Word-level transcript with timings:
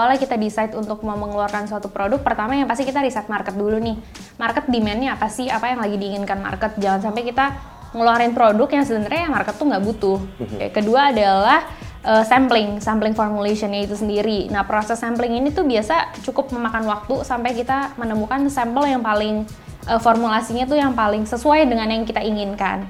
awalnya 0.00 0.16
kita 0.16 0.40
decide 0.40 0.72
untuk 0.72 1.04
mau 1.04 1.12
mengeluarkan 1.20 1.68
suatu 1.68 1.92
produk, 1.92 2.16
pertama 2.24 2.56
yang 2.56 2.64
pasti 2.64 2.88
kita 2.88 3.04
riset 3.04 3.28
market 3.28 3.52
dulu 3.52 3.76
nih. 3.76 4.00
Market 4.40 4.64
demand-nya 4.72 5.20
apa 5.20 5.28
sih? 5.28 5.52
Apa 5.52 5.76
yang 5.76 5.84
lagi 5.84 6.00
diinginkan 6.00 6.40
market? 6.40 6.80
Jangan 6.80 7.12
sampai 7.12 7.28
kita 7.28 7.52
ngeluarin 7.92 8.32
produk 8.32 8.68
yang 8.72 8.84
sebenarnya 8.88 9.28
market 9.28 9.60
tuh 9.60 9.68
nggak 9.68 9.82
butuh. 9.84 10.18
Oke, 10.40 10.66
Kedua 10.72 11.12
adalah 11.12 11.68
uh, 12.00 12.24
sampling, 12.24 12.80
sampling 12.80 13.12
formulationnya 13.12 13.84
itu 13.84 13.92
sendiri. 13.92 14.48
Nah, 14.48 14.64
proses 14.64 14.96
sampling 14.96 15.36
ini 15.36 15.52
tuh 15.52 15.68
biasa 15.68 16.16
cukup 16.24 16.48
memakan 16.56 16.88
waktu 16.88 17.20
sampai 17.20 17.52
kita 17.52 17.92
menemukan 18.00 18.48
sampel 18.48 18.88
yang 18.88 19.04
paling 19.04 19.44
uh, 19.84 20.00
formulasinya 20.00 20.64
tuh 20.64 20.80
yang 20.80 20.96
paling 20.96 21.28
sesuai 21.28 21.68
dengan 21.68 21.92
yang 21.92 22.08
kita 22.08 22.24
inginkan. 22.24 22.88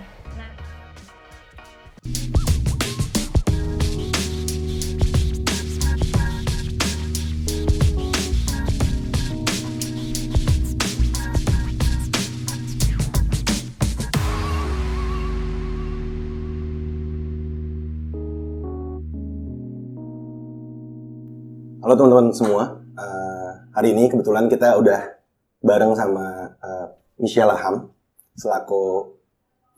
Halo 21.91 22.07
teman-teman 22.07 22.31
semua, 22.31 22.63
uh, 23.03 23.51
hari 23.75 23.91
ini 23.91 24.07
kebetulan 24.07 24.47
kita 24.47 24.79
udah 24.79 25.11
bareng 25.59 25.99
sama 25.99 26.55
uh, 26.63 26.87
Michelle 27.19 27.51
Laham 27.51 27.91
selaku 28.39 29.19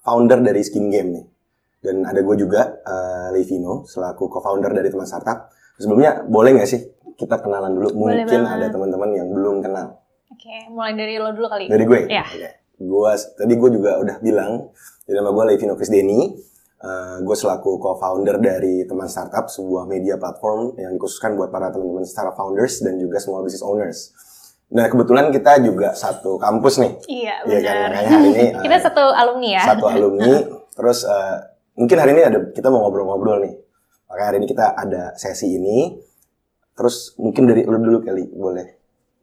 founder 0.04 0.44
dari 0.44 0.60
Skin 0.60 0.92
Game 0.92 1.08
nih. 1.08 1.24
Dan 1.80 2.04
ada 2.04 2.20
gue 2.20 2.36
juga, 2.36 2.84
uh, 2.84 3.32
Levino, 3.32 3.88
selaku 3.88 4.28
co-founder 4.28 4.76
dari 4.76 4.92
teman 4.92 5.08
startup. 5.08 5.56
Sebelumnya 5.80 6.20
boleh 6.28 6.52
nggak 6.52 6.68
sih 6.68 6.84
kita 7.16 7.40
kenalan 7.40 7.80
dulu? 7.80 8.04
Boleh 8.04 8.28
Mungkin 8.28 8.44
banget. 8.44 8.56
ada 8.60 8.66
teman-teman 8.68 9.08
yang 9.16 9.28
belum 9.32 9.64
kenal. 9.64 10.04
Oke, 10.28 10.68
mulai 10.68 10.92
dari 10.92 11.16
lo 11.16 11.32
dulu 11.32 11.48
kali. 11.48 11.72
Dari 11.72 11.84
gue? 11.88 12.12
Iya. 12.12 12.28
Oke. 12.28 12.50
Gua, 12.76 13.16
tadi 13.16 13.56
gue 13.56 13.70
juga 13.72 13.96
udah 14.04 14.20
bilang, 14.20 14.68
jadi 15.08 15.16
nama 15.16 15.32
gue 15.32 15.44
Levino 15.48 15.80
Krisdeni. 15.80 16.51
Uh, 16.82 17.22
gue 17.22 17.36
selaku 17.36 17.78
co-founder 17.78 18.36
dari 18.36 18.82
teman 18.82 19.06
startup, 19.06 19.46
sebuah 19.46 19.86
media 19.86 20.18
platform 20.18 20.74
yang 20.74 20.90
dikhususkan 20.92 21.32
buat 21.32 21.48
para 21.48 21.70
teman-teman 21.70 22.02
startup 22.02 22.34
founders 22.34 22.82
dan 22.82 22.98
juga 22.98 23.16
small 23.16 23.40
business 23.40 23.62
owners. 23.62 23.98
Nah 24.68 24.90
kebetulan 24.90 25.30
kita 25.30 25.62
juga 25.62 25.94
satu 25.94 26.36
kampus 26.36 26.82
nih, 26.82 26.92
Iya, 27.06 27.34
Iya 27.44 27.58
kan? 27.60 27.62
benar. 27.70 27.88
Makanya 27.88 28.10
hari 28.10 28.26
ini, 28.26 28.44
uh, 28.50 28.62
kita 28.66 28.76
satu 28.82 29.04
alumni 29.08 29.48
ya. 29.52 29.62
satu 29.64 29.84
alumni. 29.86 30.32
Terus 30.78 30.98
uh, 31.04 31.36
mungkin 31.72 31.96
hari 31.96 32.10
ini 32.12 32.22
ada 32.24 32.38
kita 32.50 32.66
mau 32.66 32.82
ngobrol-ngobrol 32.82 33.38
nih. 33.40 33.54
Makanya 34.10 34.26
hari 34.26 34.38
ini 34.42 34.48
kita 34.50 34.66
ada 34.74 35.14
sesi 35.14 35.54
ini. 35.54 35.78
Terus 36.72 37.14
mungkin 37.14 37.46
dari 37.46 37.62
lu 37.62 37.78
dulu 37.78 38.02
kali 38.02 38.26
boleh 38.26 38.66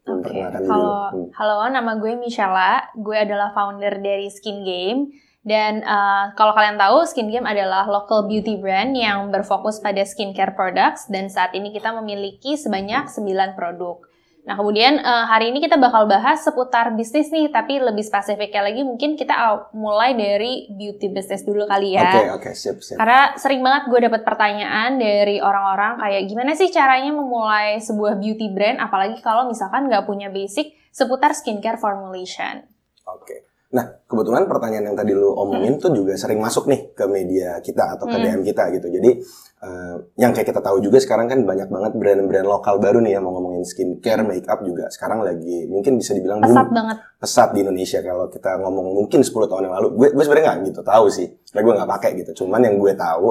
Oke, 0.07 0.31
dulu. 0.31 0.69
Halo, 0.69 0.89
Hmm. 1.11 1.27
halo, 1.35 1.57
nama 1.67 1.91
gue 1.97 2.13
Michela. 2.15 2.87
Gue 2.95 3.19
adalah 3.19 3.51
founder 3.51 3.99
dari 3.99 4.31
Skin 4.31 4.63
Game. 4.63 5.11
Dan 5.49 5.81
uh, 5.81 6.29
kalau 6.37 6.53
kalian 6.53 6.77
tahu, 6.77 7.09
Skin 7.09 7.33
Game 7.33 7.49
adalah 7.49 7.89
local 7.89 8.29
beauty 8.29 8.61
brand 8.61 8.93
yang 8.93 9.33
berfokus 9.33 9.81
pada 9.81 10.05
skincare 10.05 10.53
products. 10.53 11.09
Dan 11.09 11.25
saat 11.33 11.57
ini 11.57 11.73
kita 11.73 11.89
memiliki 11.97 12.53
sebanyak 12.53 13.09
9 13.09 13.57
produk. 13.57 13.97
Nah, 14.45 14.55
kemudian 14.57 15.01
uh, 15.01 15.25
hari 15.29 15.53
ini 15.53 15.61
kita 15.61 15.77
bakal 15.77 16.09
bahas 16.09 16.41
seputar 16.45 16.93
bisnis 16.93 17.29
nih, 17.33 17.49
tapi 17.53 17.77
lebih 17.81 18.01
spesifiknya 18.01 18.65
lagi 18.71 18.81
mungkin 18.81 19.13
kita 19.13 19.35
mulai 19.77 20.17
dari 20.17 20.69
beauty 20.73 21.11
business 21.11 21.45
dulu 21.45 21.69
kali 21.69 21.93
ya. 21.93 22.09
Oke 22.09 22.21
oke 22.33 22.49
siap 22.57 22.81
siap. 22.81 22.97
Karena 22.97 23.37
sering 23.37 23.61
banget 23.61 23.93
gue 23.93 23.99
dapet 24.09 24.21
pertanyaan 24.25 24.97
dari 24.97 25.37
orang-orang 25.37 26.01
kayak 26.01 26.23
gimana 26.25 26.51
sih 26.57 26.71
caranya 26.73 27.13
memulai 27.13 27.77
sebuah 27.77 28.17
beauty 28.17 28.49
brand 28.49 28.81
apalagi 28.81 29.21
kalau 29.21 29.45
misalkan 29.45 29.85
nggak 29.85 30.07
punya 30.09 30.33
basic 30.33 30.73
seputar 30.89 31.35
skincare 31.37 31.77
formulation. 31.77 32.65
Oke. 33.05 33.48
Nah, 33.69 33.85
kebetulan 34.03 34.49
pertanyaan 34.49 34.89
yang 34.89 34.97
tadi 34.97 35.13
lu 35.13 35.29
omongin 35.29 35.77
tuh 35.77 35.93
juga 35.93 36.17
sering 36.17 36.41
masuk 36.41 36.65
nih 36.65 36.89
ke 36.89 37.05
media 37.05 37.61
kita 37.61 37.93
atau 37.93 38.09
ke 38.09 38.17
Hmm. 38.17 38.25
DM 38.25 38.41
kita 38.41 38.63
gitu. 38.73 38.89
Jadi 38.89 39.21
eh, 39.59 39.95
yang 40.17 40.31
kayak 40.31 40.49
kita 40.49 40.57
tahu 40.57 40.79
juga 40.79 40.97
sekarang 40.97 41.27
kan 41.27 41.43
banyak 41.43 41.67
banget 41.67 41.93
brand-brand 41.93 42.47
lokal 42.47 42.79
baru 42.79 42.97
nih 42.97 43.13
yang 43.13 43.23
mau 43.23 43.35
ngomongin 43.35 43.61
skincare, 43.61 44.23
makeup 44.23 44.63
juga 44.63 44.87
sekarang 44.87 45.19
lagi 45.19 45.67
mungkin 45.67 45.95
bisa 45.95 46.11
dibilang 46.11 46.39
boom 46.39 46.49
Pesat 46.49 46.69
banget. 46.71 46.97
pesat 47.19 47.49
di 47.51 47.59
Indonesia 47.61 47.99
kalau 47.99 48.25
kita 48.27 48.57
ngomong 48.57 48.87
mungkin 48.95 49.19
10 49.19 49.29
tahun 49.45 49.63
yang 49.63 49.75
lalu. 49.75 49.87
Gue 49.93 50.07
gue 50.11 50.23
sebenarnya 50.23 50.45
nggak 50.49 50.59
gitu 50.65 50.81
tahu 50.81 51.05
sih. 51.07 51.27
Karena 51.45 51.61
gue 51.61 51.73
nggak 51.75 51.89
pakai 51.91 52.09
gitu. 52.17 52.31
Cuman 52.39 52.63
yang 52.63 52.75
gue 52.75 52.93
tahu 52.95 53.27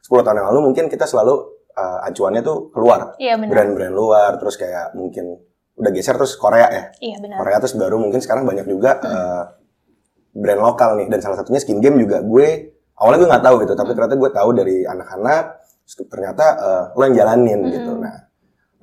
10 0.00 0.22
tahun 0.22 0.36
yang 0.38 0.48
lalu 0.48 0.60
mungkin 0.62 0.84
kita 0.86 1.04
selalu 1.04 1.34
eh, 1.70 1.98
acuannya 2.06 2.40
tuh 2.40 2.70
keluar 2.70 3.18
Iya 3.18 3.34
brand-brand 3.36 3.92
luar 3.92 4.38
terus 4.38 4.54
kayak 4.54 4.94
mungkin 4.94 5.36
udah 5.74 5.90
geser 5.90 6.14
terus 6.14 6.38
Korea 6.38 6.70
ya. 6.70 6.84
Iya 7.02 7.16
benar. 7.18 7.36
Korea 7.36 7.58
terus 7.58 7.74
baru 7.74 7.98
mungkin 7.98 8.22
sekarang 8.22 8.46
banyak 8.46 8.64
juga 8.64 8.96
eh, 9.02 9.42
brand 10.34 10.60
lokal 10.60 10.98
nih 10.98 11.06
dan 11.06 11.22
salah 11.22 11.38
satunya 11.38 11.62
skin 11.62 11.78
game 11.78 11.96
juga 12.02 12.20
gue 12.20 12.74
awalnya 12.98 13.18
gue 13.22 13.30
nggak 13.30 13.44
tahu 13.46 13.56
gitu 13.62 13.72
tapi 13.78 13.90
ternyata 13.94 14.16
gue 14.18 14.30
tahu 14.34 14.50
dari 14.50 14.76
anak-anak 14.82 15.44
ternyata 16.10 16.44
eh, 16.58 16.84
lo 16.98 17.02
yang 17.06 17.16
jalanin 17.16 17.60
Mm-mm. 17.62 17.74
gitu 17.74 17.92
nah 18.02 18.26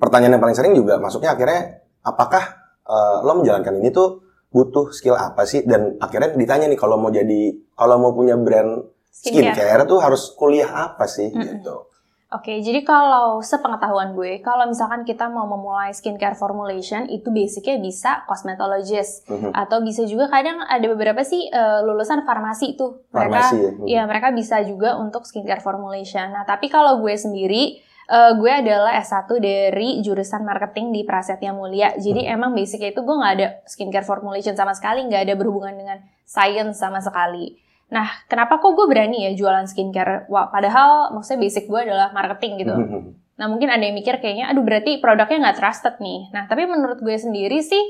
pertanyaan 0.00 0.40
yang 0.40 0.42
paling 0.42 0.56
sering 0.56 0.74
juga 0.74 0.96
masuknya 0.96 1.36
akhirnya 1.36 1.84
apakah 2.02 2.44
eh, 2.88 3.16
lo 3.20 3.32
menjalankan 3.36 3.76
ini 3.78 3.92
tuh 3.92 4.24
butuh 4.52 4.92
skill 4.92 5.16
apa 5.16 5.44
sih 5.48 5.64
dan 5.64 5.96
akhirnya 6.00 6.36
ditanya 6.36 6.68
nih 6.68 6.76
kalau 6.80 7.00
mau 7.00 7.08
jadi 7.08 7.56
kalau 7.76 7.96
mau 8.00 8.12
punya 8.12 8.36
brand 8.36 8.88
Skincare. 9.12 9.52
skincare 9.52 9.82
tuh 9.84 10.00
harus 10.00 10.32
kuliah 10.32 10.68
apa 10.72 11.04
sih 11.04 11.28
Mm-mm. 11.28 11.44
gitu 11.60 11.91
Oke, 12.32 12.64
jadi 12.64 12.80
kalau 12.80 13.44
sepengetahuan 13.44 14.16
gue, 14.16 14.40
kalau 14.40 14.64
misalkan 14.64 15.04
kita 15.04 15.28
mau 15.28 15.44
memulai 15.44 15.92
skincare 15.92 16.32
formulation, 16.32 17.04
itu 17.12 17.28
basicnya 17.28 17.76
bisa 17.76 18.24
cosmetologist. 18.24 19.28
Mhm. 19.28 19.52
Atau 19.52 19.84
bisa 19.84 20.08
juga 20.08 20.32
kadang 20.32 20.64
ada 20.64 20.86
beberapa 20.88 21.20
sih 21.28 21.52
eh, 21.52 21.80
lulusan 21.84 22.24
farmasi 22.24 22.72
tuh. 22.80 23.04
Mereka 23.12 23.36
farmasi 23.36 23.56
ya 23.60 23.70
Iya, 23.84 24.02
mereka 24.08 24.32
bisa 24.32 24.64
juga 24.64 24.96
untuk 24.96 25.28
skincare 25.28 25.60
formulation. 25.60 26.32
Nah, 26.32 26.48
tapi 26.48 26.72
kalau 26.72 27.04
gue 27.04 27.12
sendiri, 27.12 27.84
eh, 28.08 28.32
gue 28.32 28.52
adalah 28.52 28.96
S1 28.96 29.28
dari 29.36 30.00
jurusan 30.00 30.40
marketing 30.40 30.96
di 30.96 31.04
Prasetya 31.04 31.52
Mulia. 31.52 31.92
Jadi 32.00 32.24
emang 32.24 32.56
basicnya 32.56 32.96
itu 32.96 33.04
gue 33.04 33.12
nggak 33.12 33.34
ada 33.36 33.48
skincare 33.68 34.08
formulation 34.08 34.56
sama 34.56 34.72
sekali, 34.72 35.04
nggak 35.04 35.28
ada 35.28 35.34
berhubungan 35.36 35.76
dengan 35.76 36.00
science 36.24 36.80
sama 36.80 37.04
sekali. 37.04 37.60
Nah, 37.92 38.08
kenapa 38.24 38.56
kok 38.56 38.72
gue 38.72 38.88
berani 38.88 39.28
ya 39.28 39.36
jualan 39.36 39.68
skincare? 39.68 40.24
Wah, 40.32 40.48
padahal 40.48 41.12
maksudnya 41.12 41.44
basic 41.44 41.68
gue 41.68 41.80
adalah 41.84 42.08
marketing 42.16 42.64
gitu. 42.64 42.74
Nah, 43.32 43.48
mungkin 43.48 43.72
ada 43.72 43.80
yang 43.82 43.96
mikir 43.96 44.22
kayaknya, 44.22 44.52
aduh 44.52 44.62
berarti 44.62 45.00
produknya 45.02 45.50
nggak 45.50 45.58
trusted 45.58 45.98
nih. 45.98 46.30
Nah, 46.30 46.46
tapi 46.46 46.68
menurut 46.68 47.00
gue 47.00 47.16
sendiri 47.16 47.58
sih, 47.64 47.80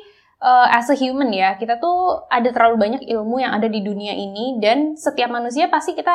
eh, 0.40 0.66
as 0.70 0.88
a 0.88 0.96
human 0.96 1.28
ya, 1.34 1.58
kita 1.60 1.76
tuh 1.76 2.24
ada 2.30 2.46
terlalu 2.54 2.78
banyak 2.80 3.02
ilmu 3.04 3.42
yang 3.42 3.52
ada 3.52 3.66
di 3.68 3.82
dunia 3.84 4.16
ini, 4.16 4.56
dan 4.62 4.94
setiap 4.96 5.28
manusia 5.28 5.68
pasti 5.68 5.92
kita 5.92 6.14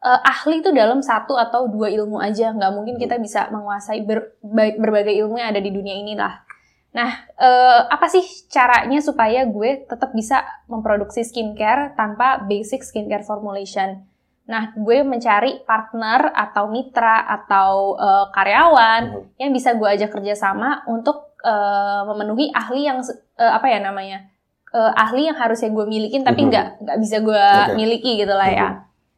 eh, 0.00 0.20
ahli 0.24 0.64
tuh 0.64 0.72
dalam 0.72 1.04
satu 1.04 1.36
atau 1.36 1.68
dua 1.68 1.92
ilmu 1.92 2.22
aja. 2.24 2.56
Nggak 2.56 2.72
mungkin 2.72 2.94
kita 2.96 3.20
bisa 3.20 3.52
menguasai 3.52 4.00
ber- 4.06 4.38
ba- 4.40 4.78
berbagai 4.78 5.12
ilmu 5.18 5.36
yang 5.36 5.52
ada 5.52 5.60
di 5.60 5.68
dunia 5.68 6.00
ini 6.00 6.16
lah. 6.16 6.40
Nah, 6.90 7.10
eh, 7.38 7.80
apa 7.86 8.06
sih 8.10 8.22
caranya 8.50 8.98
supaya 8.98 9.46
gue 9.46 9.86
tetap 9.86 10.10
bisa 10.10 10.42
memproduksi 10.66 11.22
skincare 11.22 11.94
tanpa 11.94 12.42
basic 12.42 12.82
skincare 12.82 13.22
formulation? 13.22 14.02
Nah, 14.50 14.74
gue 14.74 15.06
mencari 15.06 15.62
partner 15.62 16.34
atau 16.34 16.66
mitra 16.66 17.22
atau 17.30 17.94
eh, 17.94 18.26
karyawan 18.34 19.02
Mhm. 19.06 19.38
yang 19.38 19.50
bisa 19.54 19.78
gue 19.78 19.86
ajak 19.86 20.10
kerjasama 20.10 20.82
untuk 20.90 21.30
eh, 21.40 22.02
memenuhi 22.04 22.52
ahli 22.52 22.84
yang 22.84 23.00
eh, 23.38 23.52
apa 23.52 23.66
ya 23.70 23.80
namanya 23.80 24.28
Eh, 24.70 24.92
ahli 24.94 25.26
yang 25.26 25.34
harusnya 25.34 25.66
gue 25.74 25.82
milikin 25.82 26.22
tapi 26.22 26.46
Mhm. 26.46 26.48
nggak 26.54 26.66
nggak 26.78 26.98
bisa 27.02 27.16
gue 27.26 27.42
Oke. 27.42 27.74
miliki 27.74 28.22
gitu 28.22 28.30
lah 28.30 28.46
ya. 28.46 28.68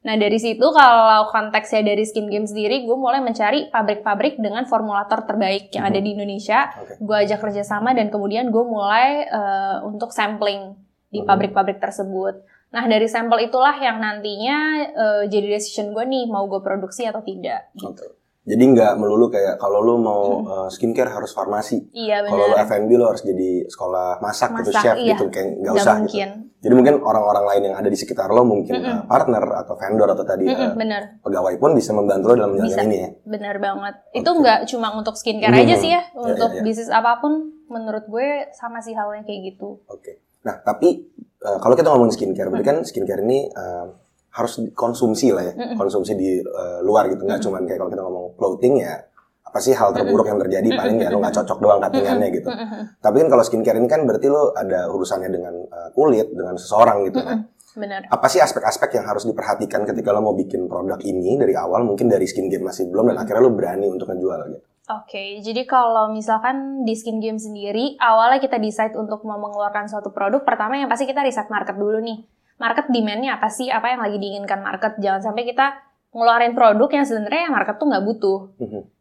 Nah 0.02 0.19
dari 0.19 0.34
situ 0.37 0.66
kalau 0.75 1.31
konteksnya 1.31 1.87
dari 1.87 2.02
Skin 2.02 2.26
Game 2.26 2.43
sendiri, 2.43 2.82
gue 2.82 2.96
mulai 2.96 3.22
mencari 3.22 3.70
pabrik-pabrik 3.70 4.34
dengan 4.37 4.66
formulator 4.66 5.22
terbaik 5.22 5.70
yang 5.70 5.87
ada 5.87 5.99
di 5.99 6.10
Indonesia. 6.12 6.75
Oke. 6.75 6.99
Gue 6.99 7.16
ajak 7.22 7.38
kerjasama 7.38 7.94
dan 7.94 8.10
kemudian 8.10 8.50
gue 8.50 8.64
mulai 8.66 9.25
eh, 9.25 9.76
untuk 9.87 10.10
sampling 10.10 10.75
di 11.06 11.22
Mhm. 11.22 11.26
pabrik-pabrik 11.26 11.78
tersebut. 11.78 12.34
Nah 12.72 12.88
dari 12.88 13.04
sampel 13.06 13.46
itulah 13.46 13.76
yang 13.78 14.00
nantinya 14.00 14.58
eh, 14.90 15.22
jadi 15.31 15.46
decision 15.54 15.94
gue 15.94 16.02
nih 16.02 16.26
mau 16.26 16.50
gue 16.50 16.58
produksi 16.58 17.06
atau 17.06 17.22
tidak. 17.22 17.70
Oke. 17.78 18.22
Jadi 18.43 18.65
nggak 18.75 18.99
melulu 18.99 19.31
kayak 19.31 19.55
kalau 19.56 19.79
lu 19.79 19.94
mau 19.97 20.23
uh, 20.43 20.67
skincare 20.67 21.06
harus 21.09 21.31
farmasi. 21.31 21.79
Iya 21.94 22.27
Kalau 22.27 22.43
lu 22.43 22.55
benar. 22.55 22.67
F&B 22.67 22.91
lu 22.93 23.06
harus 23.06 23.23
jadi 23.23 23.71
sekolah 23.71 24.19
masak, 24.19 24.50
gitu 24.59 24.71
Masak, 24.71 24.83
chef 24.83 24.97
iya. 24.99 25.15
gitu 25.15 25.25
kayak 25.31 25.49
nggak 25.62 25.73
usah 25.73 25.94
gitu. 25.94 26.03
mungkin. 26.03 26.29
Jadi 26.59 26.75
mungkin 26.75 26.94
orang-orang 27.03 27.44
lain 27.44 27.62
yang 27.67 27.77
ada 27.77 27.87
di 27.87 27.94
sekitar 27.94 28.31
lo 28.31 28.43
mungkin 28.43 28.75
Mm-mm. 28.77 28.87
uh, 28.87 29.03
partner 29.05 29.43
atau 29.62 29.75
vendor 29.75 30.09
atau 30.11 30.23
tadi 30.23 30.47
Mm-mm, 30.47 30.59
uh, 30.62 30.75
bener, 30.75 31.03
pegawai 31.19 31.55
pun 31.59 31.71
bisa 31.73 31.91
membantu 31.91 32.25
lo 32.31 32.35
dalam 32.37 32.50
menjalankan 32.55 32.87
ini 32.87 32.99
ya. 32.99 33.09
bener 33.25 33.56
banget. 33.59 33.94
Itu 34.12 34.31
Oke. 34.31 34.39
nggak 34.43 34.59
cuma 34.67 34.88
untuk 34.93 35.15
skincare 35.15 35.50
Mhm. 35.53 35.62
aja 35.62 35.75
sih 35.77 35.91
ya, 35.91 36.03
Ya, 36.03 36.11
untuk 36.15 36.50
ya, 36.50 36.59
ya. 36.59 36.62
bisnis 36.62 36.87
apa 36.88 37.19
pun 37.19 37.33
menurut 37.67 38.06
gue 38.06 38.29
sama 38.53 38.79
sih 38.79 38.95
halnya 38.95 39.23
kayak 39.23 39.55
gitu. 39.55 39.83
Oke. 39.87 40.23
Nah, 40.43 40.59
tapi 40.59 41.03
uh, 41.41 41.59
kalau 41.59 41.75
kita 41.75 41.87
ngomongin 41.88 42.11
skincare, 42.12 42.47
berarti 42.49 42.62
kan 42.65 42.79
skincare 42.83 43.23
ini 43.23 43.47
uh, 43.49 43.87
harus 44.32 44.52
dikonsumsi 44.64 45.29
lah 45.31 45.44
ya, 45.44 45.52
konsumsi 45.76 46.17
di 46.17 46.40
uh, 46.40 46.81
luar 46.81 47.12
gitu, 47.12 47.29
nggak 47.29 47.40
Mm-mm. 47.40 47.46
cuman 47.52 47.62
kayak 47.69 47.79
kalau 47.84 47.90
kita 47.93 48.02
ngomong 48.02 48.26
clothing 48.40 48.81
ya, 48.81 48.96
apa 49.44 49.58
sih 49.61 49.76
hal 49.76 49.93
terburuk 49.93 50.25
yang 50.25 50.40
terjadi 50.40 50.69
paling 50.73 50.96
ya 50.96 51.12
lo 51.12 51.20
nggak 51.20 51.37
cocok 51.37 51.58
doang 51.61 51.79
cuttingannya 51.84 52.29
gitu. 52.32 52.49
Tapi 53.05 53.17
kan 53.20 53.29
kalau 53.29 53.44
skincare 53.44 53.76
ini 53.76 53.88
kan 53.93 54.08
berarti 54.08 54.32
lo 54.32 54.56
ada 54.56 54.88
urusannya 54.88 55.29
dengan 55.29 55.55
uh, 55.69 55.88
kulit, 55.93 56.32
dengan 56.32 56.56
seseorang 56.56 57.05
gitu 57.12 57.20
kan. 57.20 57.44
Benar. 57.73 58.08
Apa 58.08 58.29
sih 58.29 58.40
aspek-aspek 58.40 59.00
yang 59.00 59.08
harus 59.08 59.25
diperhatikan 59.29 59.84
ketika 59.84 60.12
lo 60.12 60.25
mau 60.25 60.37
bikin 60.37 60.69
produk 60.69 61.00
ini 61.05 61.37
dari 61.37 61.52
awal 61.52 61.85
mungkin 61.85 62.08
dari 62.08 62.25
skin 62.25 62.49
game 62.49 62.69
masih 62.69 62.88
belum 62.88 63.12
dan 63.12 63.20
akhirnya 63.20 63.44
lo 63.44 63.52
berani 63.52 63.88
untuk 63.93 64.08
ngejual 64.08 64.40
gitu. 64.52 64.64
Oke, 64.93 65.40
jadi 65.40 65.62
kalau 65.64 66.11
misalkan 66.12 66.82
di 66.82 66.93
skin 66.93 67.23
game 67.23 67.38
sendiri, 67.38 67.96
awalnya 68.02 68.43
kita 68.43 68.58
decide 68.58 68.99
untuk 68.99 69.25
mau 69.25 69.38
mengeluarkan 69.38 69.88
suatu 69.88 70.11
produk, 70.11 70.43
pertama 70.43 70.75
yang 70.75 70.90
pasti 70.90 71.06
kita 71.06 71.23
riset 71.23 71.49
market 71.49 71.78
dulu 71.78 72.02
nih. 72.02 72.19
Market 72.60 72.90
demand-nya 72.93 73.40
apa 73.40 73.49
sih? 73.49 73.72
Apa 73.72 73.94
yang 73.94 74.00
lagi 74.04 74.19
diinginkan 74.20 74.60
market? 74.60 74.99
Jangan 75.00 75.32
sampai 75.32 75.49
kita 75.49 75.72
ngeluarin 76.12 76.52
produk 76.52 76.88
yang 76.93 77.06
sebenarnya 77.08 77.49
market 77.49 77.81
tuh 77.81 77.88
nggak 77.88 78.04
butuh. 78.04 78.40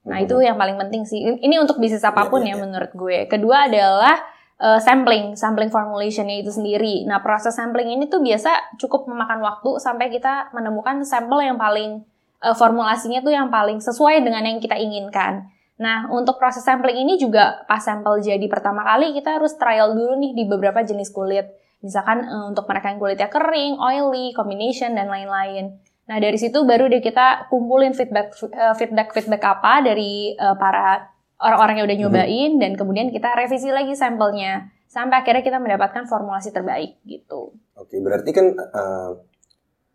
Nah, 0.08 0.18
itu 0.24 0.36
yang 0.40 0.56
paling 0.56 0.80
penting 0.80 1.04
sih. 1.04 1.20
Ini 1.20 1.60
untuk 1.60 1.78
bisnis 1.78 2.08
apa 2.08 2.32
pun 2.32 2.42
Iya, 2.42 2.52
iya, 2.52 2.54
ya 2.54 2.58
iya. 2.58 2.64
menurut 2.64 2.92
gue. 2.96 3.18
Kedua 3.28 3.68
adalah 3.68 4.16
uh, 4.64 4.80
sampling, 4.80 5.36
sampling 5.36 5.68
formulationnya 5.68 6.40
itu 6.40 6.56
sendiri. 6.56 7.04
Nah, 7.04 7.20
proses 7.20 7.52
sampling 7.52 7.92
ini 8.00 8.08
tuh 8.08 8.24
biasa 8.24 8.80
cukup 8.80 9.12
memakan 9.12 9.44
waktu 9.44 9.82
sampai 9.84 10.08
kita 10.08 10.56
menemukan 10.56 11.04
sampel 11.04 11.44
yang 11.44 11.60
paling 11.60 12.08
uh, 12.46 12.56
formulasinya 12.56 13.20
tuh 13.20 13.36
yang 13.36 13.52
paling 13.52 13.84
sesuai 13.84 14.24
dengan 14.24 14.48
yang 14.48 14.64
kita 14.64 14.80
inginkan. 14.80 15.52
Nah, 15.82 16.06
untuk 16.14 16.38
proses 16.38 16.62
sampling 16.62 16.94
ini 16.94 17.18
juga 17.18 17.66
pas 17.66 17.82
sampel 17.82 18.22
jadi 18.22 18.46
pertama 18.46 18.86
kali 18.86 19.18
kita 19.18 19.42
harus 19.42 19.58
trial 19.58 19.98
dulu 19.98 20.14
nih 20.16 20.32
di 20.38 20.44
beberapa 20.46 20.86
jenis 20.86 21.10
kulit. 21.10 21.50
Misalkan 21.82 22.26
uh, 22.30 22.46
untuk 22.50 22.70
mereka 22.70 22.94
yang 22.94 23.00
kulitnya 23.02 23.30
kering, 23.30 23.78
oily, 23.82 24.34
combination 24.38 24.94
dan 24.94 25.10
lain-lain. 25.10 25.82
Nah, 26.06 26.18
dari 26.22 26.38
situ 26.38 26.62
baru 26.66 26.90
deh 26.90 27.02
kita 27.02 27.50
kumpulin 27.50 27.94
feedback 27.98 28.34
uh, 28.54 28.76
feedback 28.78 29.14
feedback 29.14 29.42
apa 29.42 29.82
dari 29.86 30.34
uh, 30.38 30.58
para 30.58 31.10
orang-orang 31.42 31.82
yang 31.82 31.86
udah 31.90 32.00
nyobain 32.06 32.52
dan 32.62 32.72
kemudian 32.78 33.10
kita 33.10 33.34
revisi 33.34 33.74
lagi 33.74 33.98
sampelnya 33.98 34.70
sampai 34.86 35.24
akhirnya 35.24 35.42
kita 35.42 35.58
mendapatkan 35.58 36.06
formulasi 36.06 36.54
terbaik 36.54 37.02
gitu. 37.08 37.56
Oke, 37.80 37.98
berarti 37.98 38.30
kan 38.30 38.54
uh, 38.54 39.18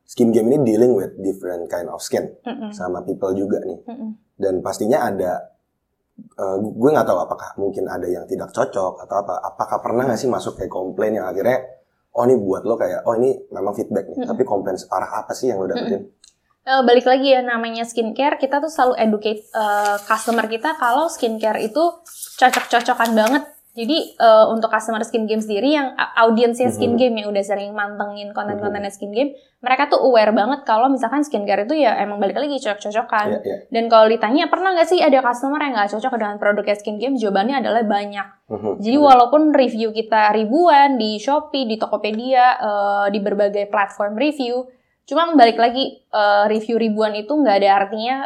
skin 0.08 0.32
game 0.32 0.50
ini 0.50 0.58
dealing 0.64 0.96
with 0.96 1.12
different 1.20 1.68
kind 1.68 1.86
of 1.92 2.00
skin 2.00 2.32
Mm-mm. 2.42 2.72
sama 2.72 3.04
people 3.04 3.30
juga 3.36 3.60
nih. 3.62 3.78
Mm-mm. 3.84 4.10
Dan 4.40 4.64
pastinya 4.64 5.04
ada 5.04 5.52
uh, 6.40 6.56
gue 6.64 6.90
nggak 6.96 7.06
tahu 7.06 7.18
apakah 7.28 7.54
mungkin 7.60 7.86
ada 7.92 8.08
yang 8.08 8.24
tidak 8.24 8.50
cocok 8.56 9.04
atau 9.04 9.16
apa. 9.20 9.34
Apakah 9.52 9.84
pernah 9.84 10.08
nggak 10.08 10.16
sih 10.16 10.32
masuk 10.32 10.56
kayak 10.56 10.72
komplain 10.72 11.20
yang 11.20 11.28
akhirnya 11.28 11.75
oh 12.16 12.24
ini 12.24 12.40
buat 12.40 12.64
lo 12.64 12.80
kayak 12.80 13.04
oh 13.04 13.14
ini 13.20 13.36
memang 13.52 13.76
feedback 13.76 14.08
nih, 14.08 14.24
Mm-mm. 14.24 14.30
tapi 14.32 14.42
komplain 14.48 14.80
separah 14.80 15.20
apa 15.20 15.36
sih 15.36 15.52
yang 15.52 15.60
lo 15.60 15.68
dapetin? 15.68 16.08
Eh, 16.66 16.82
balik 16.82 17.06
lagi 17.06 17.30
ya 17.30 17.46
namanya 17.46 17.86
skincare 17.86 18.42
kita 18.42 18.58
tuh 18.58 18.72
selalu 18.72 18.98
educate 18.98 19.44
eh, 19.54 19.96
customer 20.02 20.50
kita 20.50 20.74
kalau 20.80 21.06
skincare 21.06 21.62
itu 21.62 21.82
cocok-cocokan 22.40 23.10
banget 23.14 23.44
jadi 23.76 24.17
eh, 24.17 24.46
untuk 24.49 24.73
customer 24.73 25.05
skin 25.05 25.28
game 25.28 25.38
sendiri 25.38 25.69
yang 25.70 25.93
audiensnya 26.17 26.73
skin 26.73 26.96
Mhm. 26.96 26.99
game 26.99 27.14
yang 27.20 27.28
udah 27.28 27.44
sering 27.44 27.70
mantengin 27.70 28.32
konten-kontennya 28.32 28.88
skin 28.88 29.12
game 29.12 29.31
mereka 29.56 29.87
tuh 29.87 30.00
aware 30.00 30.32
banget 30.32 30.64
kalau 30.64 30.88
misalkan 30.88 31.20
skincare 31.20 31.62
itu 31.62 31.76
ya 31.76 31.93
emang 31.99 32.17
balik 32.17 32.34
lagi 32.34 32.56
cocok-cocokan 32.56 33.26
Iya, 33.28 33.38
iya. 33.43 33.56
dan 33.69 33.84
kalau 33.87 34.06
ditanya 34.06 34.49
pernah 34.49 34.73
nggak 34.73 34.88
sih 34.88 34.99
ada 34.99 35.20
customer 35.20 35.61
yang 35.61 35.75
nggak 35.75 35.93
cocok 35.93 36.12
dengan 36.14 36.37
produknya 36.37 36.75
skin 36.75 36.96
game 36.96 37.14
jawabannya 37.14 37.61
adalah 37.61 37.84
banyak 37.84 38.26
Mhm. 38.49 38.73
jadi 38.81 38.96
walaupun 38.96 39.52
review 39.52 39.90
kita 39.90 40.32
ribuan 40.32 40.96
di 40.96 41.19
Shopee, 41.19 41.67
di 41.67 41.76
Tokopedia, 41.76 42.46
eh, 42.56 43.06
di 43.11 43.19
berbagai 43.19 43.67
platform 43.67 44.14
review, 44.14 44.64
cuma 45.02 45.28
balik 45.32 45.56
lagi 45.56 46.00
eh, 46.06 46.44
review 46.46 46.76
ribuan 46.76 47.12
itu 47.12 47.28
nggak 47.28 47.56
ada 47.61 47.70
artinya 47.76 48.17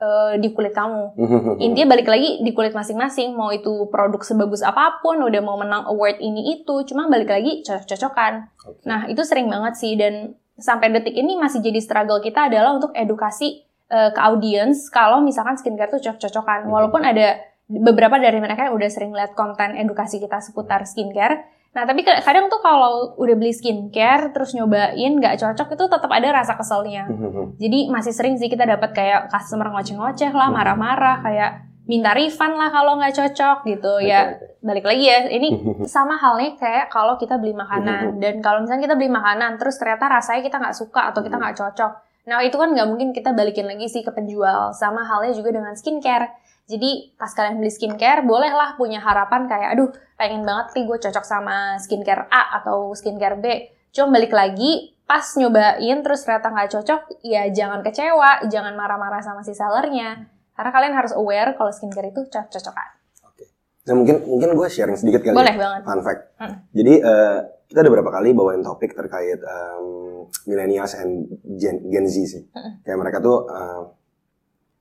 eh, 0.00 0.34
di 0.40 0.48
kulit 0.56 0.72
kamu. 0.72 1.14
Intinya 1.64 1.94
balik 1.94 2.08
lagi 2.08 2.40
di 2.40 2.50
kulit 2.56 2.72
masing-masing, 2.72 3.36
mau 3.36 3.52
itu 3.52 3.86
produk 3.92 4.24
sebagus 4.24 4.64
apa 4.64 4.98
pun, 5.04 5.20
udah 5.20 5.40
mau 5.44 5.60
menang 5.60 5.84
award 5.86 6.18
ini 6.18 6.58
itu, 6.58 6.82
cuma 6.88 7.06
balik 7.06 7.28
lagi 7.28 7.60
cocok-cocokan. 7.62 8.48
Oke. 8.66 8.82
Nah 8.88 9.06
itu 9.06 9.22
sering 9.22 9.46
banget 9.46 9.76
sih 9.76 9.94
dan 9.94 10.34
sampai 10.60 10.92
detik 10.92 11.16
ini 11.16 11.36
masih 11.40 11.64
jadi 11.64 11.80
struggle 11.80 12.20
kita 12.20 12.52
adalah 12.52 12.76
untuk 12.76 12.92
edukasi 12.96 13.64
eh, 13.92 14.10
ke 14.10 14.20
audience 14.20 14.88
kalau 14.88 15.20
misalkan 15.20 15.60
skincare 15.60 15.92
tuh 15.92 16.00
cocok-cocokan. 16.00 16.66
Mhm. 16.66 16.72
Walaupun 16.72 17.02
ada 17.04 17.40
beberapa 17.70 18.18
dari 18.18 18.42
mereka 18.42 18.66
yang 18.66 18.74
udah 18.74 18.90
sering 18.90 19.14
lihat 19.14 19.38
konten 19.38 19.78
edukasi 19.78 20.18
kita 20.18 20.42
seputar 20.42 20.82
skincare. 20.82 21.46
Nah 21.70 21.82
tapi 21.84 22.02
ka- 22.02 22.18
kadang 22.20 22.46
tuh 22.46 22.58
kalau 22.58 23.14
udah 23.14 23.34
beli 23.34 23.50
skincare 23.50 24.30
terus 24.30 24.50
nyobain 24.52 24.90
nggak 25.14 25.38
cocok 25.38 25.68
itu 25.70 25.84
tetap 25.86 26.10
ada 26.10 26.28
rasa 26.32 26.54
keselnya. 26.54 27.06
Mhm. 27.06 27.56
Jadi 27.56 27.78
masih 27.86 28.10
sering 28.10 28.34
sih 28.34 28.46
kita 28.46 28.64
dapat 28.64 28.90
kayak 28.90 29.28
customer 29.28 29.70
ngoceh-ngoceh 29.70 30.30
lah, 30.30 30.48
Hmm. 30.48 30.56
marah-marah 30.56 31.22
kayak 31.22 31.50
minta 31.86 32.10
refund 32.10 32.54
lah 32.54 32.68
kalau 32.68 32.94
nggak 32.94 33.14
cocok 33.14 33.66
gitu 33.66 33.92
ya. 34.00 34.34
Balik 34.60 34.82
lagi 34.84 35.04
ya, 35.04 35.26
ini 35.26 35.48
Mhm. 35.50 35.86
sama 35.86 36.14
halnya 36.14 36.54
kayak 36.54 36.86
kalau 36.88 37.14
kita 37.14 37.34
beli 37.34 37.54
makanan 37.54 38.18
dan 38.18 38.38
kalau 38.38 38.60
misalnya 38.60 38.84
kita 38.84 38.94
beli 38.94 39.08
makanan 39.08 39.54
terus 39.56 39.74
ternyata 39.74 40.10
rasanya 40.10 40.42
kita 40.44 40.58
nggak 40.58 40.76
suka 40.76 41.08
atau 41.08 41.20
kita 41.20 41.34
nggak 41.34 41.54
cocok 41.56 41.92
nah 42.20 42.44
itu 42.44 42.52
kan 42.52 42.70
nggak 42.70 42.84
mungkin 42.84 43.10
kita 43.10 43.32
balikin 43.32 43.64
lagi 43.64 43.88
sih 43.88 44.04
ke 44.04 44.12
penjual 44.12 44.70
sama 44.70 45.02
halnya 45.02 45.32
juga 45.32 45.50
dengan 45.50 45.72
skincare 45.72 46.28
jadi 46.70 46.90
pas 47.18 47.34
kalian 47.34 47.58
beli 47.58 47.74
skincare 47.74 48.22
bolehlah 48.22 48.78
punya 48.78 49.02
harapan 49.02 49.50
kayak 49.50 49.74
aduh 49.74 49.90
pengen 50.14 50.46
banget 50.46 50.78
nih 50.78 50.84
gue 50.86 50.98
cocok 51.02 51.24
sama 51.26 51.74
skincare 51.82 52.30
A 52.30 52.62
atau 52.62 52.94
skincare 52.94 53.34
B 53.42 53.74
cuma 53.90 54.14
balik 54.14 54.30
lagi 54.30 54.94
pas 55.02 55.26
nyobain 55.34 55.98
terus 56.06 56.22
ternyata 56.22 56.54
nggak 56.54 56.70
cocok 56.70 57.00
ya 57.26 57.50
jangan 57.50 57.82
kecewa 57.82 58.46
jangan 58.46 58.78
marah-marah 58.78 59.18
sama 59.18 59.42
si 59.42 59.50
sellernya 59.50 60.30
karena 60.54 60.70
kalian 60.70 60.94
harus 60.94 61.10
aware 61.18 61.58
kalau 61.58 61.74
skincare 61.74 62.14
itu 62.14 62.22
cocok-cocokan 62.30 62.88
Oke. 63.26 63.44
Nah, 63.90 63.94
mungkin 63.98 64.22
mungkin 64.22 64.54
gue 64.54 64.68
sharing 64.70 64.94
sedikit 64.94 65.26
kali. 65.26 65.34
ya. 65.34 65.38
boleh 65.42 65.56
banget 65.58 65.80
Fun 65.82 66.00
fact. 66.06 66.22
Hmm. 66.38 66.56
Jadi 66.70 66.94
eh, 67.02 67.38
kita 67.66 67.78
ada 67.82 67.90
beberapa 67.90 68.12
kali 68.14 68.30
bawain 68.30 68.62
topik 68.62 68.94
terkait 68.94 69.42
um, 69.42 70.26
millennials 70.46 70.94
and 70.94 71.26
Gen, 71.58 71.90
Gen 71.90 72.06
Z 72.06 72.16
sih. 72.30 72.42
Hmm. 72.54 72.78
Kayak 72.86 72.98
mereka 73.02 73.18
tuh 73.18 73.50
eh, 73.50 73.82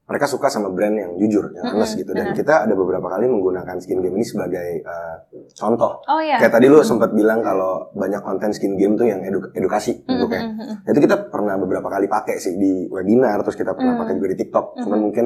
mereka 0.10 0.26
suka 0.26 0.50
sama 0.50 0.68
brand 0.68 0.92
yang 0.92 1.12
jujur, 1.16 1.54
yang 1.54 1.70
Hmm, 1.70 1.78
honest 1.78 1.94
gitu. 1.94 2.12
Dan 2.12 2.34
hmm. 2.34 2.36
kita 2.36 2.66
ada 2.66 2.74
beberapa 2.74 3.06
kali 3.06 3.30
menggunakan 3.30 3.78
skin 3.78 4.02
game 4.02 4.18
ini 4.18 4.26
sebagai 4.26 4.82
eh, 4.82 5.16
contoh. 5.54 6.02
oh 6.04 6.18
iya 6.18 6.42
Kayak 6.42 6.58
tadi 6.58 6.66
lu 6.66 6.82
sempat 6.82 7.14
bilang 7.14 7.40
kalau 7.40 7.94
banyak 7.94 8.18
konten 8.20 8.50
skin 8.50 8.74
game 8.74 8.98
tuh 8.98 9.06
yang 9.06 9.22
edu- 9.22 9.54
edukasi 9.54 10.02
Hmm, 10.02 10.18
bentuknya. 10.18 10.42
hmm, 10.44 10.54
hmm, 10.58 10.90
Itu 10.90 11.00
kita 11.00 11.30
pernah 11.30 11.56
beberapa 11.56 11.86
kali 11.88 12.10
pakai 12.10 12.36
sih 12.36 12.58
di 12.58 12.90
webinar, 12.90 13.46
terus 13.46 13.54
kita 13.54 13.72
pernah 13.72 13.94
Hmm. 13.94 14.02
pakai 14.02 14.18
juga 14.18 14.28
di 14.28 14.38
TikTok. 14.40 14.66
Cuman 14.80 14.98
Mhm. 14.98 15.04
mungkin 15.06 15.26